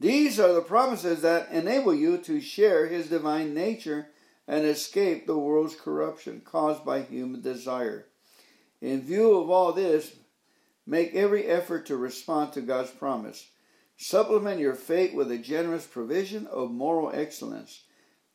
These 0.00 0.38
are 0.38 0.52
the 0.52 0.60
promises 0.60 1.22
that 1.22 1.50
enable 1.50 1.94
you 1.94 2.18
to 2.18 2.40
share 2.40 2.86
His 2.86 3.08
divine 3.08 3.54
nature 3.54 4.08
and 4.48 4.64
escape 4.64 5.26
the 5.26 5.38
world's 5.38 5.76
corruption 5.76 6.40
caused 6.44 6.84
by 6.84 7.02
human 7.02 7.42
desire. 7.42 8.07
In 8.80 9.02
view 9.02 9.34
of 9.38 9.50
all 9.50 9.72
this, 9.72 10.14
make 10.86 11.14
every 11.14 11.46
effort 11.46 11.86
to 11.86 11.96
respond 11.96 12.52
to 12.52 12.60
God's 12.60 12.90
promise. 12.90 13.48
Supplement 13.96 14.60
your 14.60 14.74
faith 14.74 15.12
with 15.12 15.30
a 15.32 15.38
generous 15.38 15.86
provision 15.86 16.46
of 16.46 16.70
moral 16.70 17.10
excellence. 17.12 17.82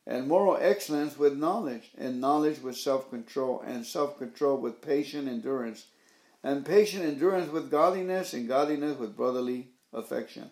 and 0.06 0.28
moral 0.28 0.58
excellence 0.60 1.16
with 1.16 1.34
knowledge, 1.34 1.90
and 1.96 2.20
knowledge 2.20 2.60
with 2.60 2.76
self 2.76 3.08
control, 3.08 3.62
and 3.62 3.86
self 3.86 4.18
control 4.18 4.58
with 4.58 4.82
patient 4.82 5.26
endurance, 5.26 5.86
and 6.42 6.66
patient 6.66 7.04
endurance 7.04 7.50
with 7.50 7.70
godliness, 7.70 8.34
and 8.34 8.46
godliness 8.46 8.98
with 8.98 9.16
brotherly 9.16 9.70
affection, 9.94 10.50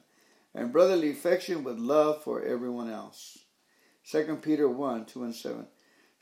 and 0.55 0.72
brotherly 0.72 1.11
affection 1.11 1.62
with 1.62 1.78
love 1.78 2.22
for 2.22 2.42
everyone 2.42 2.88
else. 2.88 3.40
2 4.11 4.38
Peter 4.42 4.68
1 4.68 5.05
2 5.05 5.24
and 5.24 5.35
7. 5.35 5.66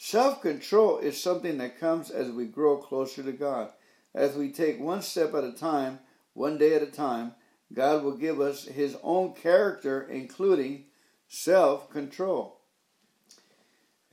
Self 0.03 0.41
control 0.41 0.97
is 0.97 1.23
something 1.23 1.59
that 1.59 1.79
comes 1.79 2.11
as 2.11 2.31
we 2.31 2.47
grow 2.47 2.79
closer 2.79 3.23
to 3.23 3.33
God. 3.33 3.69
As 4.15 4.35
we 4.35 4.51
take 4.51 4.81
one 4.81 5.03
step 5.03 5.35
at 5.35 5.45
a 5.45 5.53
time, 5.53 5.99
one 6.33 6.57
day 6.57 6.73
at 6.73 6.83
a 6.83 6.87
time, 6.87 7.35
God 7.71 8.03
will 8.03 8.17
give 8.17 8.41
us 8.41 8.65
His 8.65 8.97
own 9.03 9.35
character, 9.35 10.01
including 10.01 10.85
self 11.29 11.91
control. 11.91 12.63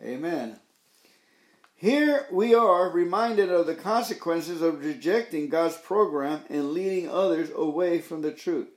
Amen. 0.03 0.59
Here 1.73 2.27
we 2.33 2.53
are 2.53 2.89
reminded 2.89 3.49
of 3.49 3.65
the 3.65 3.73
consequences 3.73 4.61
of 4.61 4.83
rejecting 4.83 5.47
God's 5.47 5.77
program 5.77 6.41
and 6.49 6.73
leading 6.73 7.09
others 7.09 7.49
away 7.55 7.99
from 7.99 8.23
the 8.23 8.33
truth. 8.33 8.67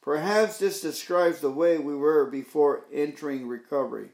Perhaps 0.00 0.58
this 0.58 0.80
describes 0.80 1.40
the 1.40 1.50
way 1.50 1.78
we 1.78 1.96
were 1.96 2.30
before 2.30 2.84
entering 2.92 3.48
recovery 3.48 4.10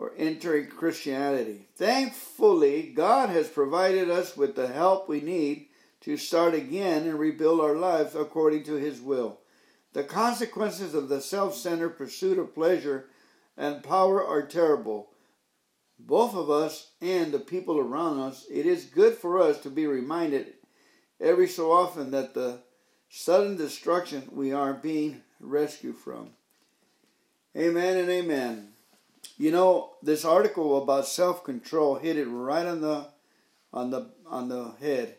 or 0.00 0.12
entering 0.16 0.66
Christianity. 0.68 1.68
Thankfully, 1.76 2.92
God 2.94 3.28
has 3.28 3.48
provided 3.48 4.08
us 4.08 4.36
with 4.36 4.56
the 4.56 4.68
help 4.68 5.08
we 5.08 5.20
need 5.20 5.66
to 6.00 6.16
start 6.16 6.54
again 6.54 7.06
and 7.06 7.18
rebuild 7.18 7.60
our 7.60 7.76
lives 7.76 8.14
according 8.14 8.64
to 8.64 8.74
His 8.74 9.00
will. 9.00 9.40
The 9.92 10.04
consequences 10.04 10.94
of 10.94 11.08
the 11.08 11.20
self 11.20 11.54
centered 11.54 11.90
pursuit 11.90 12.38
of 12.38 12.54
pleasure 12.54 13.06
and 13.56 13.82
power 13.82 14.24
are 14.24 14.42
terrible 14.42 15.10
both 16.06 16.34
of 16.34 16.50
us 16.50 16.92
and 17.00 17.32
the 17.32 17.38
people 17.38 17.78
around 17.78 18.20
us, 18.20 18.46
it 18.50 18.66
is 18.66 18.84
good 18.84 19.14
for 19.14 19.40
us 19.40 19.60
to 19.60 19.70
be 19.70 19.86
reminded 19.86 20.54
every 21.20 21.48
so 21.48 21.70
often 21.72 22.10
that 22.12 22.34
the 22.34 22.60
sudden 23.08 23.56
destruction 23.56 24.28
we 24.32 24.52
are 24.52 24.72
being 24.72 25.22
rescued 25.40 25.96
from. 25.96 26.30
Amen 27.56 27.96
and 27.96 28.08
amen. 28.08 28.69
You 29.36 29.50
know, 29.50 29.92
this 30.02 30.24
article 30.24 30.82
about 30.82 31.06
self-control 31.06 31.96
hit 31.96 32.16
it 32.16 32.26
right 32.26 32.66
on 32.66 32.80
the 32.80 33.06
on 33.72 33.90
the 33.90 34.10
on 34.26 34.48
the 34.48 34.72
head. 34.80 35.16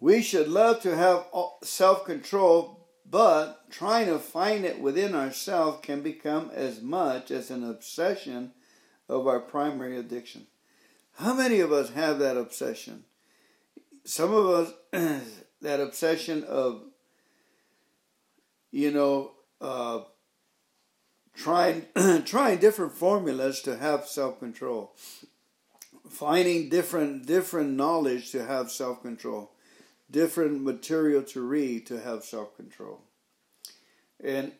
We 0.00 0.22
should 0.22 0.48
love 0.48 0.80
to 0.82 0.96
have 0.96 1.26
self-control, 1.62 2.86
but 3.04 3.70
trying 3.70 4.06
to 4.06 4.18
find 4.18 4.64
it 4.64 4.80
within 4.80 5.14
ourselves 5.14 5.80
can 5.82 6.02
become 6.02 6.50
as 6.54 6.80
much 6.80 7.30
as 7.30 7.50
an 7.50 7.68
obsession 7.68 8.52
of 9.08 9.26
our 9.26 9.40
primary 9.40 9.98
addiction. 9.98 10.46
How 11.16 11.34
many 11.34 11.60
of 11.60 11.72
us 11.72 11.90
have 11.90 12.20
that 12.20 12.36
obsession? 12.36 13.04
Some 14.04 14.32
of 14.32 14.46
us, 14.48 14.72
that 15.62 15.80
obsession 15.80 16.44
of, 16.44 16.82
you 18.70 18.92
know, 18.92 19.32
uh, 19.60 20.02
trying 21.38 21.86
trying 22.24 22.58
different 22.58 22.92
formulas 22.92 23.62
to 23.62 23.76
have 23.76 24.06
self 24.06 24.40
control, 24.40 24.92
finding 26.10 26.68
different 26.68 27.26
different 27.26 27.70
knowledge 27.70 28.32
to 28.32 28.44
have 28.44 28.70
self 28.70 29.00
control, 29.02 29.52
different 30.10 30.62
material 30.62 31.22
to 31.22 31.40
read 31.40 31.86
to 31.86 32.00
have 32.00 32.24
self 32.24 32.56
control, 32.56 33.00
and 34.22 34.52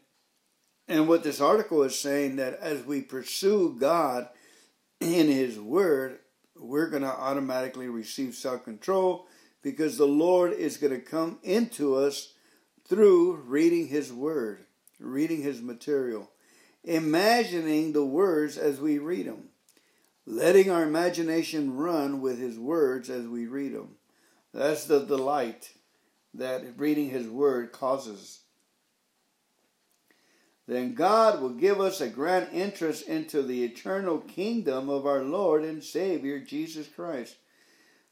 and 0.86 1.08
what 1.08 1.24
this 1.24 1.40
article 1.40 1.82
is 1.82 1.98
saying 1.98 2.36
that 2.36 2.58
as 2.60 2.84
we 2.84 3.02
pursue 3.02 3.76
God 3.78 4.28
in 5.00 5.26
His 5.26 5.58
Word, 5.58 6.20
we're 6.56 6.88
going 6.88 7.02
to 7.02 7.08
automatically 7.08 7.88
receive 7.88 8.34
self 8.34 8.64
control 8.64 9.26
because 9.62 9.98
the 9.98 10.06
Lord 10.06 10.52
is 10.52 10.76
going 10.76 10.92
to 10.92 11.00
come 11.00 11.40
into 11.42 11.96
us 11.96 12.34
through 12.86 13.34
reading 13.46 13.88
His 13.88 14.12
Word, 14.12 14.64
reading 15.00 15.42
His 15.42 15.60
material, 15.60 16.30
imagining 16.88 17.92
the 17.92 18.04
words 18.04 18.56
as 18.58 18.80
we 18.80 18.98
read 18.98 19.26
them, 19.26 19.50
letting 20.26 20.70
our 20.70 20.82
imagination 20.82 21.76
run 21.76 22.20
with 22.20 22.38
His 22.38 22.58
words 22.58 23.10
as 23.10 23.26
we 23.26 23.46
read 23.46 23.74
them. 23.74 23.96
That's 24.52 24.84
the 24.84 25.04
delight 25.04 25.72
that 26.34 26.78
reading 26.78 27.10
His 27.10 27.28
Word 27.28 27.72
causes 27.72 28.40
then 30.68 30.92
God 30.92 31.40
will 31.40 31.54
give 31.54 31.80
us 31.80 32.02
a 32.02 32.10
grand 32.10 32.48
interest 32.52 33.08
into 33.08 33.42
the 33.42 33.64
eternal 33.64 34.18
kingdom 34.18 34.90
of 34.90 35.06
our 35.06 35.22
Lord 35.22 35.64
and 35.64 35.82
Savior 35.82 36.38
Jesus 36.40 36.86
Christ. 36.86 37.36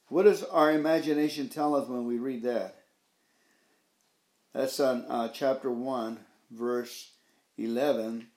What 0.09 0.23
does 0.23 0.43
our 0.43 0.73
imagination 0.73 1.51
tell 1.51 1.75
us 1.75 1.87
when 1.87 2.07
we 2.07 2.17
read 2.17 2.45
that? 2.45 2.77
That's 4.55 4.81
on 4.81 5.05
uh, 5.07 5.29
chapter 5.29 5.71
1, 5.71 6.19
verse 6.51 7.11
11. 7.59 8.29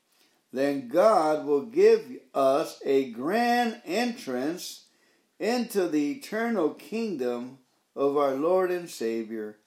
Then 0.52 0.88
God 0.88 1.46
will 1.46 1.66
give 1.66 2.02
us 2.34 2.82
a 2.86 3.12
grand 3.12 3.82
entrance 3.86 4.86
into 5.40 5.88
the 5.88 6.12
eternal 6.12 6.72
kingdom 6.72 7.60
of 7.96 8.18
our 8.18 8.34
Lord 8.34 8.72
and 8.72 8.90
Savior, 8.90 9.58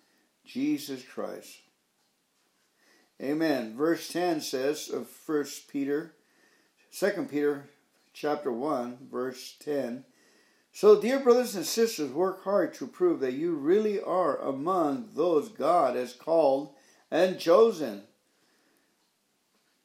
Jesus 0.45 1.03
Christ. 1.05 1.59
Amen. 3.21 3.77
Verse 3.77 4.09
10 4.09 4.41
says 4.41 4.89
of 4.89 5.09
1 5.27 5.45
Peter, 5.69 6.15
2 6.93 7.29
Peter 7.31 7.71
chapter 8.13 8.51
1, 8.51 9.09
verse 9.11 9.55
10. 9.61 10.05
So, 10.73 11.01
dear 11.01 11.21
brothers 11.21 11.55
and 11.55 11.67
sisters, 11.67 12.11
work 12.11 12.45
hard 12.45 12.75
to 12.75 12.87
prove 12.87 13.21
that 13.21 13.35
you 13.35 13.55
really 13.55 14.01
are 14.01 14.39
among 14.39 15.11
those 15.15 15.51
God 15.51 15.97
has 15.97 16.15
called 16.15 16.75
and 17.11 17.39
chosen. 17.39 18.05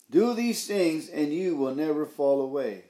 Do 0.10 0.34
these 0.34 0.66
things, 0.66 1.10
and 1.10 1.34
you 1.34 1.56
will 1.56 1.76
never 1.76 2.06
fall 2.06 2.42
away. 2.42 2.86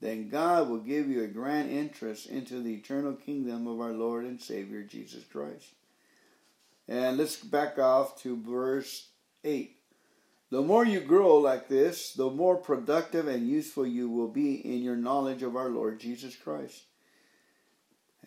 Then 0.00 0.28
God 0.28 0.68
will 0.68 0.78
give 0.78 1.08
you 1.08 1.22
a 1.22 1.28
grand 1.28 1.70
interest 1.70 2.26
into 2.26 2.60
the 2.60 2.74
eternal 2.74 3.14
kingdom 3.14 3.66
of 3.66 3.80
our 3.80 3.92
Lord 3.92 4.24
and 4.24 4.40
Savior 4.40 4.82
Jesus 4.82 5.24
Christ. 5.24 5.66
And 6.86 7.16
let's 7.16 7.36
back 7.36 7.78
off 7.78 8.20
to 8.22 8.40
verse 8.40 9.08
8. 9.44 9.76
The 10.50 10.62
more 10.62 10.84
you 10.84 11.00
grow 11.00 11.36
like 11.36 11.68
this, 11.68 12.14
the 12.14 12.30
more 12.30 12.56
productive 12.56 13.28
and 13.28 13.46
useful 13.46 13.86
you 13.86 14.08
will 14.08 14.28
be 14.28 14.54
in 14.54 14.82
your 14.82 14.96
knowledge 14.96 15.42
of 15.42 15.56
our 15.56 15.68
Lord 15.68 16.00
Jesus 16.00 16.36
Christ. 16.36 16.84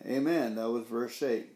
Amen. 0.06 0.54
That 0.54 0.70
was 0.70 0.86
verse 0.86 1.22
8. 1.22 1.48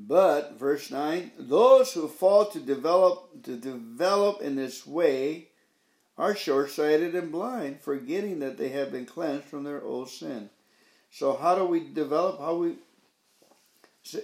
But 0.00 0.56
verse 0.58 0.92
9, 0.92 1.32
those 1.38 1.92
who 1.92 2.06
fall 2.06 2.46
to 2.46 2.60
develop 2.60 3.42
to 3.42 3.56
develop 3.56 4.40
in 4.40 4.54
this 4.54 4.86
way 4.86 5.48
are 6.16 6.36
short-sighted 6.36 7.16
and 7.16 7.32
blind, 7.32 7.80
forgetting 7.80 8.38
that 8.38 8.58
they 8.58 8.68
have 8.68 8.92
been 8.92 9.06
cleansed 9.06 9.44
from 9.44 9.64
their 9.64 9.82
old 9.82 10.08
sin. 10.08 10.50
So 11.10 11.36
how 11.36 11.56
do 11.56 11.64
we 11.64 11.80
develop? 11.80 12.38
How 12.38 12.54
we 12.54 12.76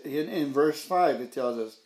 in, 0.05 0.29
in 0.29 0.53
verse 0.53 0.83
5, 0.85 1.21
it 1.21 1.33
tells 1.33 1.59
us, 1.59 1.79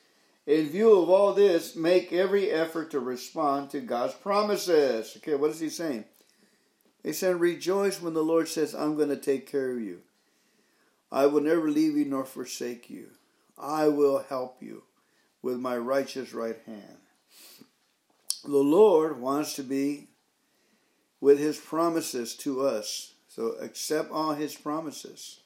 in 0.47 0.69
view 0.69 1.01
of 1.01 1.09
all 1.09 1.33
this, 1.33 1.75
make 1.75 2.13
every 2.13 2.51
effort 2.51 2.91
to 2.91 3.01
respond 3.01 3.71
to 3.71 3.81
God's 3.81 4.15
promises. 4.15 5.15
Okay, 5.17 5.35
what 5.35 5.51
is 5.51 5.61
he 5.61 5.69
saying? 5.69 6.05
He's 7.03 7.19
saying, 7.19 7.39
rejoice 7.39 8.01
when 8.01 8.15
the 8.15 8.23
Lord 8.23 8.49
says, 8.49 8.75
I'm 8.75 8.97
going 8.97 9.09
to 9.09 9.17
take 9.17 9.51
care 9.51 9.71
of 9.71 9.81
you. 9.81 10.01
I 11.11 11.27
will 11.27 11.41
never 11.41 11.71
leave 11.71 11.97
you 11.97 12.05
nor 12.05 12.25
forsake 12.25 12.91
you. 12.91 13.09
I 13.59 13.89
will 13.89 14.25
help 14.29 14.63
you 14.63 14.85
with 15.43 15.59
my 15.59 15.77
righteous 15.77 16.33
right 16.33 16.59
hand. 16.67 16.99
The 18.45 18.57
Lord 18.57 19.21
wants 19.21 19.55
to 19.55 19.63
be 19.63 20.09
with 21.21 21.39
his 21.39 21.59
promises 21.59 22.37
to 22.37 22.63
us. 22.63 23.15
So 23.29 23.53
accept 23.61 24.11
all 24.11 24.35
his 24.35 24.55
promises. 24.55 25.41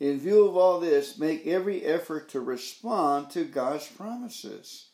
In 0.00 0.18
view 0.18 0.46
of 0.46 0.56
all 0.56 0.80
this, 0.80 1.18
make 1.18 1.46
every 1.46 1.84
effort 1.84 2.28
to 2.30 2.40
respond 2.40 3.30
to 3.30 3.44
God's 3.44 3.86
promises. 3.86 4.88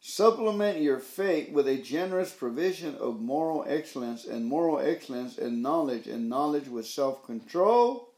Supplement 0.00 0.80
your 0.80 0.98
faith 0.98 1.52
with 1.52 1.68
a 1.68 1.76
generous 1.76 2.32
provision 2.32 2.96
of 2.96 3.20
moral 3.20 3.64
excellence 3.68 4.24
and 4.24 4.44
moral 4.44 4.80
excellence 4.80 5.38
and 5.38 5.62
knowledge 5.62 6.06
and 6.06 6.28
knowledge 6.28 6.68
with 6.68 6.86
self 6.86 7.24
control 7.24 8.11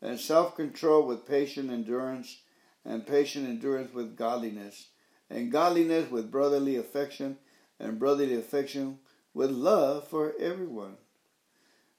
and 0.00 0.18
self 0.18 0.56
control 0.56 1.06
with 1.06 1.26
patient 1.26 1.70
endurance 1.70 2.38
and 2.84 3.06
patient 3.06 3.48
endurance 3.48 3.92
with 3.92 4.16
godliness 4.16 4.88
and 5.30 5.52
godliness 5.52 6.10
with 6.10 6.30
brotherly 6.30 6.76
affection 6.76 7.36
and 7.78 7.98
brotherly 7.98 8.34
affection 8.34 8.98
with 9.34 9.50
love 9.50 10.08
for 10.08 10.34
everyone. 10.40 10.96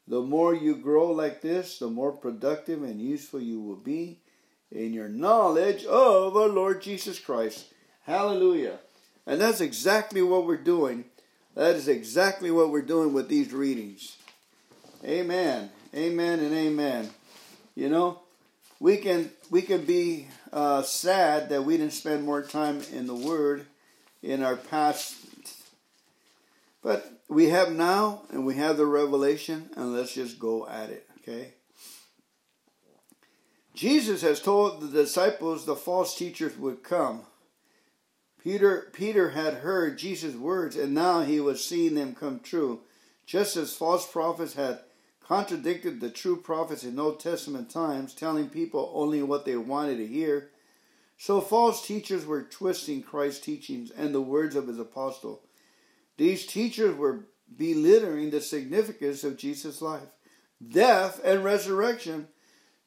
The 0.08 0.22
more 0.22 0.56
you 0.56 0.76
grow 0.76 1.12
like 1.12 1.42
this, 1.42 1.78
the 1.78 1.88
more 1.88 2.12
productive 2.12 2.84
and 2.84 3.00
useful 3.00 3.40
you 3.40 3.62
will 3.62 3.76
be 3.76 4.20
in 4.72 4.94
your 4.94 5.10
knowledge 5.10 5.86
of 5.86 6.36
our 6.36 6.48
Lord 6.48 6.82
Jesus 6.82 7.20
Christ. 7.20 7.68
Hallelujah. 8.04 8.80
And 9.28 9.40
that's 9.40 9.62
exactly 9.62 10.24
what 10.24 10.48
we're 10.48 10.58
doing. 10.58 11.06
That 11.56 11.76
is 11.76 11.88
exactly 11.88 12.50
what 12.50 12.72
we're 12.72 12.82
doing 12.82 13.14
with 13.14 13.30
these 13.30 13.54
readings. 13.54 14.18
Amen. 15.06 15.70
Amen 15.94 16.40
and 16.40 16.54
amen. 16.54 17.10
You 17.80 17.88
know, 17.88 18.20
we 18.82 18.98
can 18.98 19.32
we 19.50 19.62
can 19.62 19.86
be 19.86 20.28
uh, 20.52 20.82
sad 20.82 21.48
that 21.48 21.64
we 21.64 21.78
didn't 21.78 21.94
spend 21.94 22.26
more 22.26 22.42
time 22.42 22.82
in 22.92 23.08
the 23.08 23.16
Word 23.16 23.68
in 24.22 24.44
our 24.44 24.58
past, 24.58 25.16
but 26.84 27.10
we 27.30 27.48
have 27.52 27.72
now, 27.72 28.24
and 28.32 28.46
we 28.46 28.56
have 28.56 28.76
the 28.76 28.86
revelation, 28.86 29.70
and 29.78 29.94
let's 29.94 30.14
just 30.14 30.40
go 30.40 30.68
at 30.68 30.90
it. 30.90 31.08
Okay. 31.22 31.54
Jesus 33.74 34.24
has 34.24 34.42
told 34.42 34.82
the 34.82 35.04
disciples 35.04 35.66
the 35.66 35.78
false 35.78 36.18
teachers 36.18 36.58
would 36.58 36.84
come. 36.84 37.22
Peter 38.44 38.90
Peter 38.92 39.30
had 39.30 39.54
heard 39.54 39.98
Jesus' 39.98 40.36
words, 40.36 40.76
and 40.76 40.94
now 40.94 41.22
he 41.22 41.40
was 41.40 41.64
seeing 41.64 41.96
them 41.96 42.14
come 42.14 42.42
true, 42.42 42.82
just 43.26 43.56
as 43.56 43.74
false 43.74 44.06
prophets 44.06 44.56
had 44.56 44.80
contradicted 45.30 46.02
the 46.02 46.10
true 46.10 46.36
prophets 46.36 46.84
in 46.84 46.98
Old 46.98 47.20
Testament 47.20 47.70
times, 47.70 48.16
telling 48.16 48.50
people 48.50 48.92
only 48.96 49.22
what 49.22 49.46
they 49.46 49.56
wanted 49.56 49.98
to 49.98 50.08
hear. 50.08 50.50
So 51.20 51.40
false 51.40 51.86
teachers 51.86 52.26
were 52.26 52.42
twisting 52.42 53.04
Christ's 53.04 53.46
teachings 53.46 53.92
and 53.92 54.14
the 54.14 54.22
words 54.22 54.56
of 54.56 54.68
his 54.68 54.80
apostle. 54.80 55.44
These 56.18 56.48
teachers 56.48 56.96
were 56.96 57.28
belittling 57.56 58.32
the 58.32 58.42
significance 58.42 59.24
of 59.24 59.38
Jesus' 59.38 59.84
life, 59.84 60.10
death, 60.68 61.22
and 61.24 61.44
resurrection. 61.44 62.28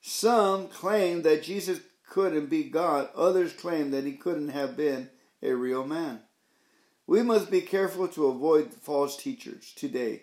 Some 0.00 0.66
claimed 0.66 1.22
that 1.22 1.44
Jesus 1.44 1.78
couldn't 2.10 2.46
be 2.46 2.64
God, 2.64 3.08
others 3.14 3.52
claimed 3.52 3.94
that 3.94 4.04
he 4.04 4.14
couldn't 4.14 4.48
have 4.48 4.76
been 4.76 5.10
a 5.44 5.52
real 5.52 5.86
man. 5.86 6.18
We 7.06 7.22
must 7.22 7.52
be 7.52 7.60
careful 7.60 8.08
to 8.08 8.26
avoid 8.26 8.74
false 8.74 9.16
teachers 9.16 9.72
today. 9.76 10.22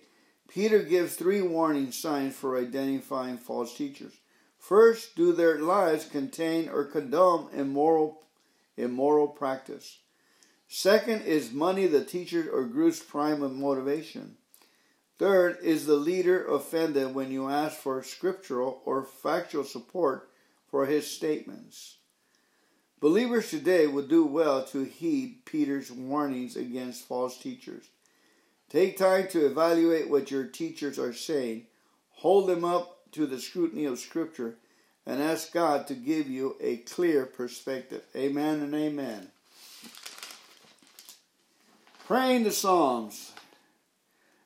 Peter 0.50 0.82
gives 0.82 1.16
three 1.16 1.44
warning 1.44 1.92
signs 1.92 2.36
for 2.36 2.58
identifying 2.58 3.38
false 3.38 3.78
teachers. 3.78 4.14
First, 4.58 5.16
do 5.16 5.32
their 5.32 5.60
lives 5.60 6.06
contain 6.06 6.68
or 6.70 6.86
condone 6.86 7.50
immoral, 7.54 8.24
immoral 8.76 9.28
practice? 9.28 10.00
Second, 10.68 11.22
is 11.22 11.52
money 11.52 11.86
the 11.86 12.04
teacher 12.04 12.50
or 12.52 12.66
group's 12.66 13.00
prime 13.00 13.60
motivation? 13.60 14.38
Third, 15.20 15.58
is 15.62 15.86
the 15.86 15.96
leader 15.96 16.46
offended 16.48 17.14
when 17.14 17.32
you 17.32 17.50
ask 17.50 17.78
for 17.78 18.02
scriptural 18.02 18.82
or 18.86 19.04
factual 19.04 19.64
support 19.64 20.30
for 20.68 20.86
his 20.86 21.10
statements? 21.10 21.98
Believers 23.00 23.50
today 23.50 23.86
would 23.86 24.10
do 24.10 24.26
well 24.26 24.64
to 24.66 24.84
heed 24.84 25.42
Peter's 25.46 25.92
warnings 25.92 26.56
against 26.56 27.06
false 27.06 27.38
teachers. 27.38 27.86
Take 28.70 28.98
time 28.98 29.28
to 29.30 29.46
evaluate 29.46 30.10
what 30.10 30.30
your 30.30 30.46
teachers 30.46 31.00
are 31.00 31.14
saying, 31.14 31.66
hold 32.12 32.48
them 32.48 32.64
up 32.64 33.00
to 33.14 33.26
the 33.26 33.40
scrutiny 33.40 33.86
of 33.86 33.98
Scripture, 33.98 34.56
and 35.06 35.22
ask 35.22 35.52
God 35.52 35.88
to 35.88 35.96
give 35.96 36.30
you 36.30 36.56
a 36.62 36.78
clear 36.78 37.26
perspective. 37.26 38.04
Amen 38.16 38.62
and 38.62 38.76
amen. 38.76 39.30
Praying 42.06 42.44
the 42.44 42.52
Psalms. 42.52 43.32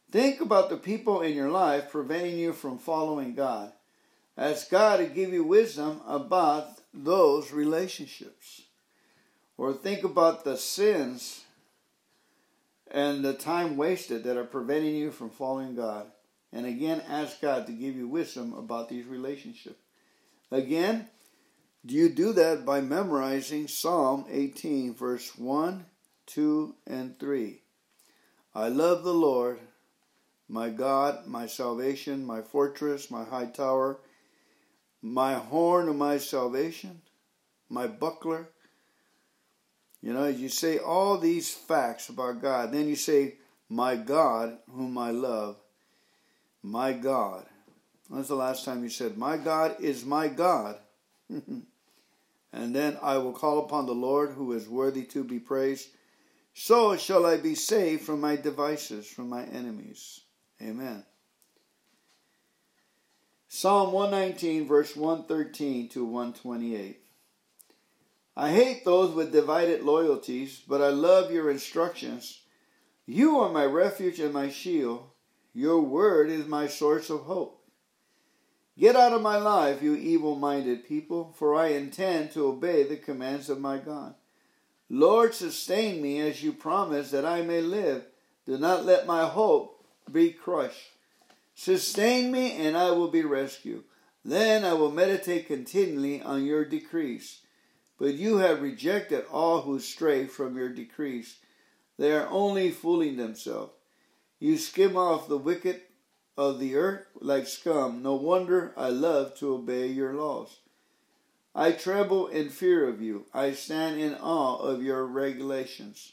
Think 0.09 0.39
about 0.39 0.69
the 0.69 0.77
people 0.77 1.21
in 1.21 1.35
your 1.35 1.49
life 1.49 1.89
preventing 1.89 2.37
you 2.37 2.53
from 2.53 2.77
following 2.77 3.33
God. 3.33 3.73
Ask 4.37 4.69
God 4.69 4.97
to 4.97 5.05
give 5.05 5.33
you 5.33 5.43
wisdom 5.43 6.01
about 6.07 6.67
those 6.93 7.51
relationships. 7.51 8.61
Or 9.57 9.73
think 9.73 10.03
about 10.03 10.43
the 10.43 10.57
sins 10.57 11.43
and 12.93 13.25
the 13.25 13.33
time 13.33 13.75
wasted 13.75 14.23
that 14.23 14.37
are 14.37 14.43
preventing 14.43 14.95
you 14.95 15.11
from 15.11 15.31
following 15.31 15.75
God. 15.75 16.11
And 16.53 16.67
again, 16.67 17.01
ask 17.09 17.41
God 17.41 17.65
to 17.65 17.73
give 17.73 17.95
you 17.95 18.07
wisdom 18.07 18.53
about 18.53 18.87
these 18.87 19.05
relationships. 19.05 19.81
Again, 20.51 21.07
do 21.83 21.95
you 21.95 22.07
do 22.07 22.31
that 22.33 22.63
by 22.63 22.79
memorizing 22.79 23.67
Psalm 23.67 24.25
18, 24.29 24.93
verse 24.93 25.35
1, 25.35 25.85
2, 26.27 26.75
and 26.85 27.19
3? 27.19 27.61
I 28.53 28.67
love 28.67 29.03
the 29.03 29.13
Lord, 29.13 29.59
my 30.47 30.69
God, 30.69 31.25
my 31.25 31.47
salvation, 31.47 32.23
my 32.23 32.43
fortress, 32.43 33.09
my 33.09 33.23
high 33.23 33.47
tower, 33.47 33.99
my 35.01 35.33
horn 35.33 35.89
of 35.89 35.95
my 35.95 36.19
salvation, 36.19 37.01
my 37.67 37.87
buckler, 37.87 38.49
you 40.03 40.11
know, 40.11 40.27
you 40.27 40.49
say 40.49 40.79
all 40.79 41.17
these 41.17 41.53
facts 41.53 42.09
about 42.09 42.41
God. 42.41 42.73
Then 42.73 42.89
you 42.89 42.95
say, 42.97 43.35
My 43.69 43.95
God, 43.95 44.57
whom 44.69 44.97
I 44.97 45.11
love. 45.11 45.55
My 46.61 46.91
God. 46.91 47.45
When's 48.09 48.27
the 48.27 48.35
last 48.35 48.65
time 48.65 48.83
you 48.83 48.89
said, 48.89 49.17
My 49.17 49.37
God 49.37 49.77
is 49.79 50.03
my 50.03 50.27
God? 50.27 50.75
and 51.29 51.65
then 52.51 52.97
I 53.01 53.17
will 53.17 53.31
call 53.31 53.59
upon 53.59 53.85
the 53.85 53.93
Lord 53.93 54.31
who 54.31 54.51
is 54.51 54.67
worthy 54.67 55.05
to 55.05 55.23
be 55.23 55.39
praised. 55.39 55.87
So 56.53 56.97
shall 56.97 57.25
I 57.25 57.37
be 57.37 57.55
saved 57.55 58.01
from 58.01 58.19
my 58.19 58.35
devices, 58.35 59.07
from 59.07 59.29
my 59.29 59.45
enemies. 59.45 60.19
Amen. 60.61 61.05
Psalm 63.47 63.93
119, 63.93 64.67
verse 64.67 64.97
113 64.97 65.87
to 65.89 66.03
128. 66.03 67.02
I 68.35 68.51
hate 68.51 68.83
those 68.83 69.13
with 69.13 69.31
divided 69.31 69.83
loyalties, 69.83 70.61
but 70.67 70.81
I 70.81 70.89
love 70.89 71.31
your 71.31 71.51
instructions. 71.51 72.41
You 73.05 73.39
are 73.39 73.51
my 73.51 73.65
refuge 73.65 74.19
and 74.19 74.33
my 74.33 74.49
shield. 74.49 75.03
Your 75.53 75.81
word 75.81 76.29
is 76.29 76.47
my 76.47 76.67
source 76.67 77.09
of 77.09 77.21
hope. 77.21 77.63
Get 78.77 78.95
out 78.95 79.13
of 79.13 79.21
my 79.21 79.37
life, 79.37 79.83
you 79.83 79.93
evil 79.95 80.35
minded 80.35 80.87
people, 80.87 81.31
for 81.37 81.53
I 81.53 81.67
intend 81.67 82.31
to 82.31 82.47
obey 82.47 82.83
the 82.83 82.97
commands 82.97 83.49
of 83.49 83.59
my 83.59 83.77
God. 83.77 84.15
Lord, 84.89 85.35
sustain 85.35 86.01
me 86.01 86.19
as 86.19 86.43
you 86.43 86.53
promised 86.53 87.11
that 87.11 87.25
I 87.25 87.43
may 87.43 87.61
live. 87.61 88.03
Do 88.47 88.57
not 88.57 88.83
let 88.83 89.05
my 89.05 89.27
hope 89.27 89.85
be 90.11 90.31
crushed. 90.31 90.89
Sustain 91.53 92.31
me, 92.31 92.53
and 92.53 92.75
I 92.75 92.91
will 92.91 93.09
be 93.09 93.23
rescued. 93.23 93.83
Then 94.25 94.65
I 94.65 94.73
will 94.73 94.91
meditate 94.91 95.47
continually 95.47 96.21
on 96.21 96.45
your 96.45 96.65
decrees. 96.65 97.41
But 98.03 98.15
you 98.15 98.39
have 98.39 98.61
rejected 98.61 99.23
all 99.31 99.61
who 99.61 99.79
stray 99.79 100.25
from 100.25 100.57
your 100.57 100.67
decrees. 100.67 101.37
They 101.97 102.11
are 102.11 102.27
only 102.27 102.69
fooling 102.69 103.15
themselves. 103.15 103.71
You 104.41 104.57
skim 104.57 104.97
off 104.97 105.29
the 105.29 105.37
wicked 105.37 105.79
of 106.37 106.59
the 106.59 106.75
earth 106.75 107.05
like 107.21 107.47
scum. 107.47 108.03
No 108.03 108.15
wonder 108.15 108.73
I 108.75 108.89
love 108.89 109.37
to 109.37 109.53
obey 109.53 109.87
your 109.87 110.15
laws. 110.15 110.57
I 111.55 111.71
tremble 111.71 112.27
in 112.27 112.49
fear 112.49 112.89
of 112.89 113.01
you. 113.01 113.25
I 113.33 113.53
stand 113.53 114.01
in 114.01 114.15
awe 114.15 114.57
of 114.57 114.83
your 114.83 115.05
regulations. 115.05 116.11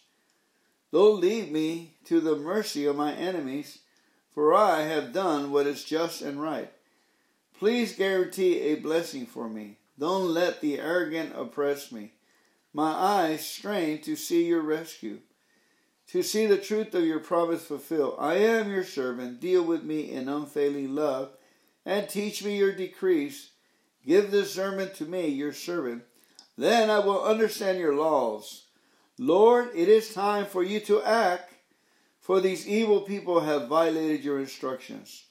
Don't 0.93 1.21
leave 1.21 1.51
me 1.51 1.95
to 2.05 2.21
the 2.21 2.37
mercy 2.37 2.87
of 2.87 2.95
my 2.95 3.15
enemies, 3.15 3.81
for 4.33 4.55
I 4.55 4.83
have 4.83 5.13
done 5.13 5.51
what 5.51 5.67
is 5.67 5.83
just 5.83 6.23
and 6.23 6.41
right. 6.41 6.71
Please 7.59 7.97
guarantee 7.97 8.61
a 8.61 8.77
blessing 8.77 9.27
for 9.27 9.49
me. 9.49 9.80
Don't 10.01 10.33
let 10.33 10.63
the 10.63 10.81
arrogant 10.81 11.35
oppress 11.37 11.93
me. 11.93 12.15
My 12.73 12.91
eyes 12.91 13.47
strain 13.47 14.01
to 14.03 14.17
see 14.17 14.47
your 14.47 14.63
rescue, 14.63 15.19
to 16.09 16.23
see 16.23 16.47
the 16.47 16.57
truth 16.57 16.95
of 16.95 17.05
your 17.05 17.21
promise 17.21 17.67
fulfilled. 17.67 18.17
I 18.19 18.37
am 18.37 18.71
your 18.71 18.85
servant. 18.85 19.41
Deal 19.41 19.63
with 19.63 19.85
me 19.85 20.11
in 20.11 20.27
unfailing 20.27 20.95
love 20.95 21.33
and 21.85 22.09
teach 22.09 22.43
me 22.43 22.57
your 22.57 22.73
decrees. 22.73 23.51
Give 24.07 24.31
discernment 24.31 24.95
to 24.95 25.05
me, 25.05 25.29
your 25.29 25.53
servant. 25.53 26.05
Then 26.57 26.89
I 26.89 27.01
will 27.01 27.23
understand 27.23 27.79
your 27.79 27.95
laws. 27.95 28.69
Lord, 29.19 29.69
it 29.75 29.89
is 29.89 30.15
time 30.15 30.47
for 30.47 30.63
you 30.63 30.81
to 30.81 31.03
act, 31.03 31.53
for 32.21 32.41
these 32.41 32.67
evil 32.67 33.03
people 33.03 33.41
have 33.41 33.69
violated 33.69 34.25
your 34.25 34.41
instructions. 34.41 35.25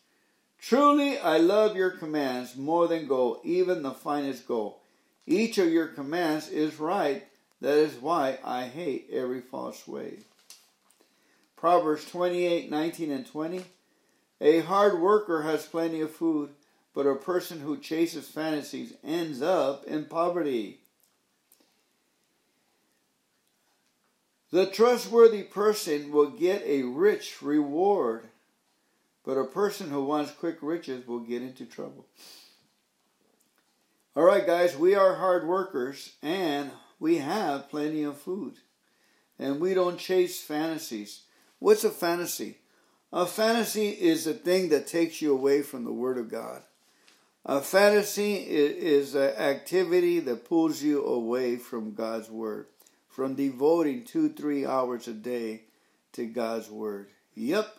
Truly, 0.62 1.18
I 1.18 1.38
love 1.38 1.76
your 1.76 1.92
commands 1.92 2.56
more 2.56 2.88
than 2.88 3.08
gold, 3.08 3.40
even 3.44 3.82
the 3.82 3.92
finest 3.92 4.48
gold. 4.48 4.76
Each 5.26 5.58
of 5.58 5.70
your 5.70 5.88
commands 5.88 6.50
is 6.50 6.80
right. 6.80 7.26
That 7.62 7.78
is 7.78 7.96
why 7.96 8.40
I 8.44 8.64
hate 8.64 9.10
every 9.12 9.42
false 9.42 9.88
way. 9.88 10.20
Proverbs 11.56 12.10
28 12.10 12.70
19 12.72 13.12
and 13.12 13.26
20. 13.26 13.66
A 14.42 14.60
hard 14.62 15.02
worker 15.02 15.42
has 15.44 15.66
plenty 15.66 16.02
of 16.02 16.12
food, 16.12 16.52
but 16.94 17.06
a 17.06 17.16
person 17.16 17.60
who 17.60 17.78
chases 17.78 18.28
fantasies 18.28 18.94
ends 19.04 19.42
up 19.42 19.84
in 19.86 20.06
poverty. 20.06 20.80
The 24.52 24.66
trustworthy 24.66 25.44
person 25.44 26.12
will 26.12 26.32
get 26.32 26.64
a 26.64 26.84
rich 26.84 27.42
reward. 27.42 28.29
But 29.26 29.38
a 29.38 29.46
person 29.46 29.90
who 29.90 30.04
wants 30.06 30.32
quick 30.32 30.58
riches 30.62 31.08
will 31.08 31.20
get 31.20 31.42
into 31.42 31.66
trouble. 31.66 32.06
All 34.16 34.24
right, 34.24 34.46
guys, 34.46 34.76
we 34.76 34.96
are 34.96 35.16
hard 35.16 35.48
workers 35.48 36.14
and 36.22 36.72
we 37.00 37.18
have 37.18 37.70
plenty 37.70 38.04
of 38.04 38.18
food. 38.18 38.56
and 39.40 39.60
we 39.62 39.74
don't 39.74 39.98
chase 39.98 40.42
fantasies. 40.42 41.22
What's 41.60 41.84
a 41.86 41.90
fantasy? 41.90 42.58
A 43.14 43.26
fantasy 43.26 43.90
is 43.90 44.28
a 44.28 44.34
thing 44.34 44.70
that 44.70 44.86
takes 44.88 45.22
you 45.22 45.32
away 45.34 45.62
from 45.62 45.86
the 45.86 45.94
Word 45.94 46.18
of 46.18 46.30
God. 46.30 46.62
A 47.46 47.62
fantasy 47.62 48.36
is 48.36 49.16
an 49.16 49.30
activity 49.32 50.20
that 50.20 50.46
pulls 50.46 50.84
you 50.84 51.06
away 51.06 51.56
from 51.56 51.94
God's 51.94 52.30
Word, 52.30 52.68
from 53.08 53.36
devoting 53.36 54.04
two, 54.04 54.30
three 54.30 54.66
hours 54.66 55.08
a 55.08 55.14
day 55.14 55.64
to 56.12 56.26
God's 56.26 56.70
Word. 56.70 57.08
Yep. 57.34 57.79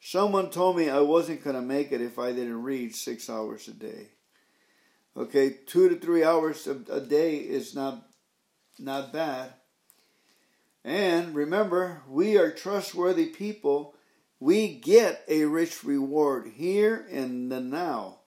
Someone 0.00 0.50
told 0.50 0.76
me 0.76 0.88
I 0.88 1.00
wasn't 1.00 1.42
going 1.42 1.56
to 1.56 1.62
make 1.62 1.92
it 1.92 2.00
if 2.00 2.18
I 2.18 2.32
didn't 2.32 2.62
read 2.62 2.94
six 2.94 3.28
hours 3.28 3.68
a 3.68 3.72
day. 3.72 4.08
Okay, 5.16 5.56
two 5.66 5.88
to 5.88 5.96
three 5.96 6.22
hours 6.22 6.66
a, 6.66 7.00
day 7.00 7.36
is 7.36 7.74
not 7.74 8.06
not 8.78 9.12
bad. 9.12 9.54
And 10.84 11.34
remember, 11.34 12.02
we 12.06 12.36
are 12.36 12.50
trustworthy 12.50 13.26
people. 13.26 13.94
We 14.38 14.74
get 14.74 15.24
a 15.26 15.46
rich 15.46 15.82
reward 15.82 16.52
here 16.54 17.06
in 17.10 17.48
the 17.48 17.60
now. 17.60 18.18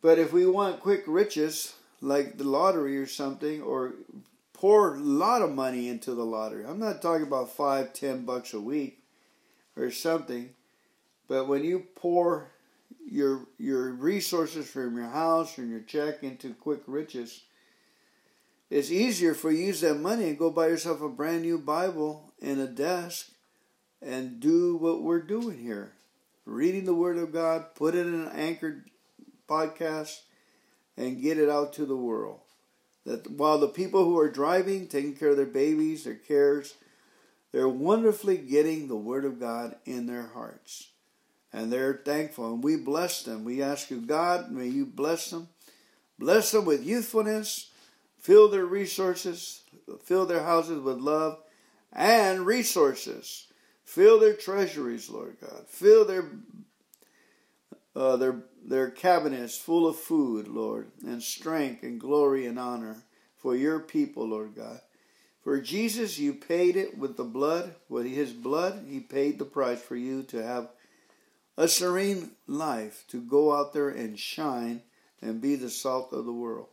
But 0.00 0.20
if 0.20 0.32
we 0.32 0.46
want 0.46 0.80
quick 0.80 1.02
riches, 1.08 1.74
like 2.00 2.38
the 2.38 2.44
lottery 2.44 2.96
or 2.96 3.06
something, 3.06 3.60
or 3.60 3.94
pour 4.52 4.94
a 4.94 4.98
lot 5.00 5.42
of 5.42 5.52
money 5.52 5.88
into 5.88 6.14
the 6.14 6.24
lottery, 6.24 6.64
I'm 6.64 6.78
not 6.78 7.02
talking 7.02 7.26
about 7.26 7.50
five, 7.50 7.92
ten 7.92 8.24
bucks 8.24 8.54
a 8.54 8.60
week 8.60 9.02
or 9.76 9.90
something, 9.90 10.50
but 11.28 11.48
when 11.48 11.64
you 11.64 11.86
pour 11.94 12.50
your 13.08 13.46
your 13.58 13.92
resources 13.92 14.68
from 14.68 14.96
your 14.96 15.08
house 15.08 15.58
and 15.58 15.70
your 15.70 15.80
check 15.80 16.22
into 16.22 16.54
quick 16.54 16.80
riches, 16.86 17.42
it's 18.70 18.90
easier 18.90 19.34
for 19.34 19.50
you 19.50 19.58
to 19.58 19.66
use 19.66 19.80
that 19.82 19.94
money 19.94 20.28
and 20.28 20.38
go 20.38 20.50
buy 20.50 20.68
yourself 20.68 21.00
a 21.00 21.08
brand 21.08 21.42
new 21.42 21.58
Bible 21.58 22.32
and 22.40 22.60
a 22.60 22.66
desk 22.66 23.30
and 24.02 24.40
do 24.40 24.76
what 24.76 25.02
we're 25.02 25.22
doing 25.22 25.58
here. 25.58 25.92
Reading 26.44 26.84
the 26.84 26.94
Word 26.94 27.16
of 27.16 27.32
God, 27.32 27.74
put 27.74 27.94
it 27.94 28.06
in 28.06 28.14
an 28.14 28.32
anchored 28.32 28.88
podcast, 29.48 30.20
and 30.96 31.20
get 31.20 31.38
it 31.38 31.48
out 31.48 31.72
to 31.74 31.84
the 31.84 31.96
world. 31.96 32.40
That 33.04 33.30
while 33.30 33.58
the 33.58 33.68
people 33.68 34.04
who 34.04 34.18
are 34.18 34.30
driving, 34.30 34.86
taking 34.86 35.14
care 35.14 35.30
of 35.30 35.36
their 35.36 35.46
babies, 35.46 36.04
their 36.04 36.14
cares, 36.14 36.74
they're 37.56 37.68
wonderfully 37.68 38.36
getting 38.36 38.86
the 38.86 38.96
Word 38.96 39.24
of 39.24 39.40
God 39.40 39.76
in 39.86 40.06
their 40.06 40.26
hearts. 40.26 40.88
And 41.52 41.72
they're 41.72 42.02
thankful. 42.04 42.52
And 42.52 42.62
we 42.62 42.76
bless 42.76 43.22
them. 43.22 43.44
We 43.44 43.62
ask 43.62 43.90
you, 43.90 44.00
God, 44.00 44.50
may 44.50 44.66
you 44.66 44.84
bless 44.84 45.30
them. 45.30 45.48
Bless 46.18 46.50
them 46.50 46.66
with 46.66 46.84
youthfulness 46.84 47.70
Fill 48.26 48.48
their 48.48 48.66
resources, 48.66 49.60
fill 50.02 50.26
their 50.26 50.42
houses 50.42 50.80
with 50.80 50.98
love 50.98 51.38
and 51.92 52.44
resources. 52.44 53.46
Fill 53.84 54.18
their 54.18 54.34
treasuries, 54.34 55.08
Lord 55.08 55.36
God. 55.40 55.68
Fill 55.68 56.04
their 56.04 56.24
uh, 57.94 58.16
their 58.16 58.42
their 58.64 58.90
cabinets 58.90 59.56
full 59.56 59.86
of 59.86 59.94
food, 59.94 60.48
Lord, 60.48 60.90
and 61.04 61.22
strength 61.22 61.84
and 61.84 62.00
glory 62.00 62.46
and 62.46 62.58
honor 62.58 62.96
for 63.36 63.54
your 63.54 63.78
people, 63.78 64.26
Lord 64.26 64.56
God. 64.56 64.80
For 65.46 65.60
Jesus, 65.60 66.18
you 66.18 66.34
paid 66.34 66.74
it 66.74 66.98
with 66.98 67.16
the 67.16 67.22
blood, 67.22 67.76
with 67.88 68.04
his 68.04 68.32
blood, 68.32 68.84
he 68.90 68.98
paid 68.98 69.38
the 69.38 69.44
price 69.44 69.80
for 69.80 69.94
you 69.94 70.24
to 70.24 70.42
have 70.42 70.70
a 71.56 71.68
serene 71.68 72.32
life, 72.48 73.04
to 73.10 73.20
go 73.20 73.54
out 73.54 73.72
there 73.72 73.90
and 73.90 74.18
shine 74.18 74.82
and 75.22 75.40
be 75.40 75.54
the 75.54 75.70
salt 75.70 76.12
of 76.12 76.24
the 76.24 76.32
world. 76.32 76.66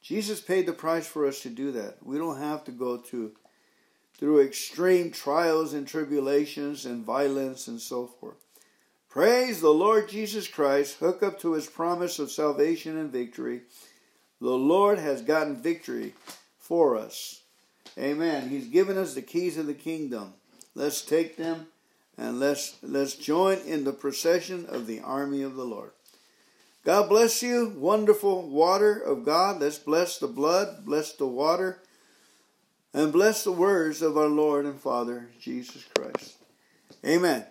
Jesus 0.00 0.40
paid 0.40 0.64
the 0.64 0.72
price 0.72 1.06
for 1.06 1.26
us 1.26 1.42
to 1.42 1.50
do 1.50 1.72
that. 1.72 1.98
We 2.02 2.16
don't 2.16 2.38
have 2.38 2.64
to 2.64 2.70
go 2.70 2.96
to 2.96 3.32
through 4.16 4.46
extreme 4.46 5.10
trials 5.10 5.74
and 5.74 5.86
tribulations 5.86 6.86
and 6.86 7.04
violence 7.04 7.68
and 7.68 7.78
so 7.78 8.06
forth. 8.06 8.38
Praise 9.10 9.60
the 9.60 9.74
Lord 9.74 10.08
Jesus 10.08 10.48
Christ. 10.48 11.00
Hook 11.00 11.22
up 11.22 11.38
to 11.40 11.52
his 11.52 11.66
promise 11.66 12.18
of 12.18 12.30
salvation 12.30 12.96
and 12.96 13.12
victory. 13.12 13.60
The 14.40 14.48
Lord 14.48 14.98
has 14.98 15.20
gotten 15.20 15.62
victory 15.62 16.14
for 16.56 16.96
us. 16.96 17.39
Amen. 17.98 18.48
He's 18.48 18.66
given 18.66 18.96
us 18.96 19.14
the 19.14 19.22
keys 19.22 19.58
of 19.58 19.66
the 19.66 19.74
kingdom. 19.74 20.34
Let's 20.74 21.02
take 21.02 21.36
them 21.36 21.66
and 22.16 22.38
let's 22.38 22.76
let's 22.82 23.14
join 23.14 23.58
in 23.66 23.84
the 23.84 23.92
procession 23.92 24.66
of 24.68 24.86
the 24.86 25.00
army 25.00 25.42
of 25.42 25.56
the 25.56 25.64
Lord. 25.64 25.90
God 26.84 27.08
bless 27.08 27.42
you. 27.42 27.74
Wonderful 27.76 28.48
water 28.48 28.98
of 28.98 29.24
God. 29.24 29.60
Let's 29.60 29.78
bless 29.78 30.18
the 30.18 30.28
blood, 30.28 30.84
bless 30.84 31.12
the 31.12 31.26
water, 31.26 31.82
and 32.94 33.12
bless 33.12 33.44
the 33.44 33.52
words 33.52 34.00
of 34.00 34.16
our 34.16 34.28
Lord 34.28 34.64
and 34.64 34.80
Father, 34.80 35.28
Jesus 35.40 35.84
Christ. 35.94 36.36
Amen. 37.04 37.44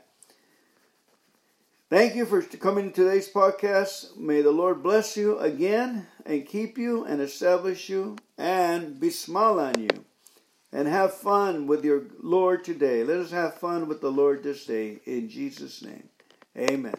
Thank 1.89 2.15
you 2.15 2.25
for 2.25 2.41
coming 2.41 2.91
to 2.91 3.03
today's 3.03 3.31
podcast. 3.31 4.15
May 4.15 4.41
the 4.41 4.51
Lord 4.51 4.83
bless 4.83 5.17
you 5.17 5.39
again 5.39 6.07
and 6.25 6.47
keep 6.47 6.77
you 6.77 7.03
and 7.05 7.19
establish 7.19 7.89
you 7.89 8.15
and 8.37 8.99
be 8.99 9.09
small 9.09 9.59
on 9.59 9.79
you. 9.79 10.05
And 10.71 10.87
have 10.87 11.13
fun 11.13 11.65
with 11.65 11.83
your 11.83 12.03
Lord 12.21 12.63
today. 12.63 13.03
Let 13.03 13.17
us 13.17 13.31
have 13.31 13.55
fun 13.55 13.87
with 13.87 14.01
the 14.01 14.11
Lord 14.11 14.43
this 14.43 14.65
day 14.65 14.99
in 15.05 15.29
Jesus' 15.29 15.81
name. 15.81 16.09
Amen. 16.55 16.95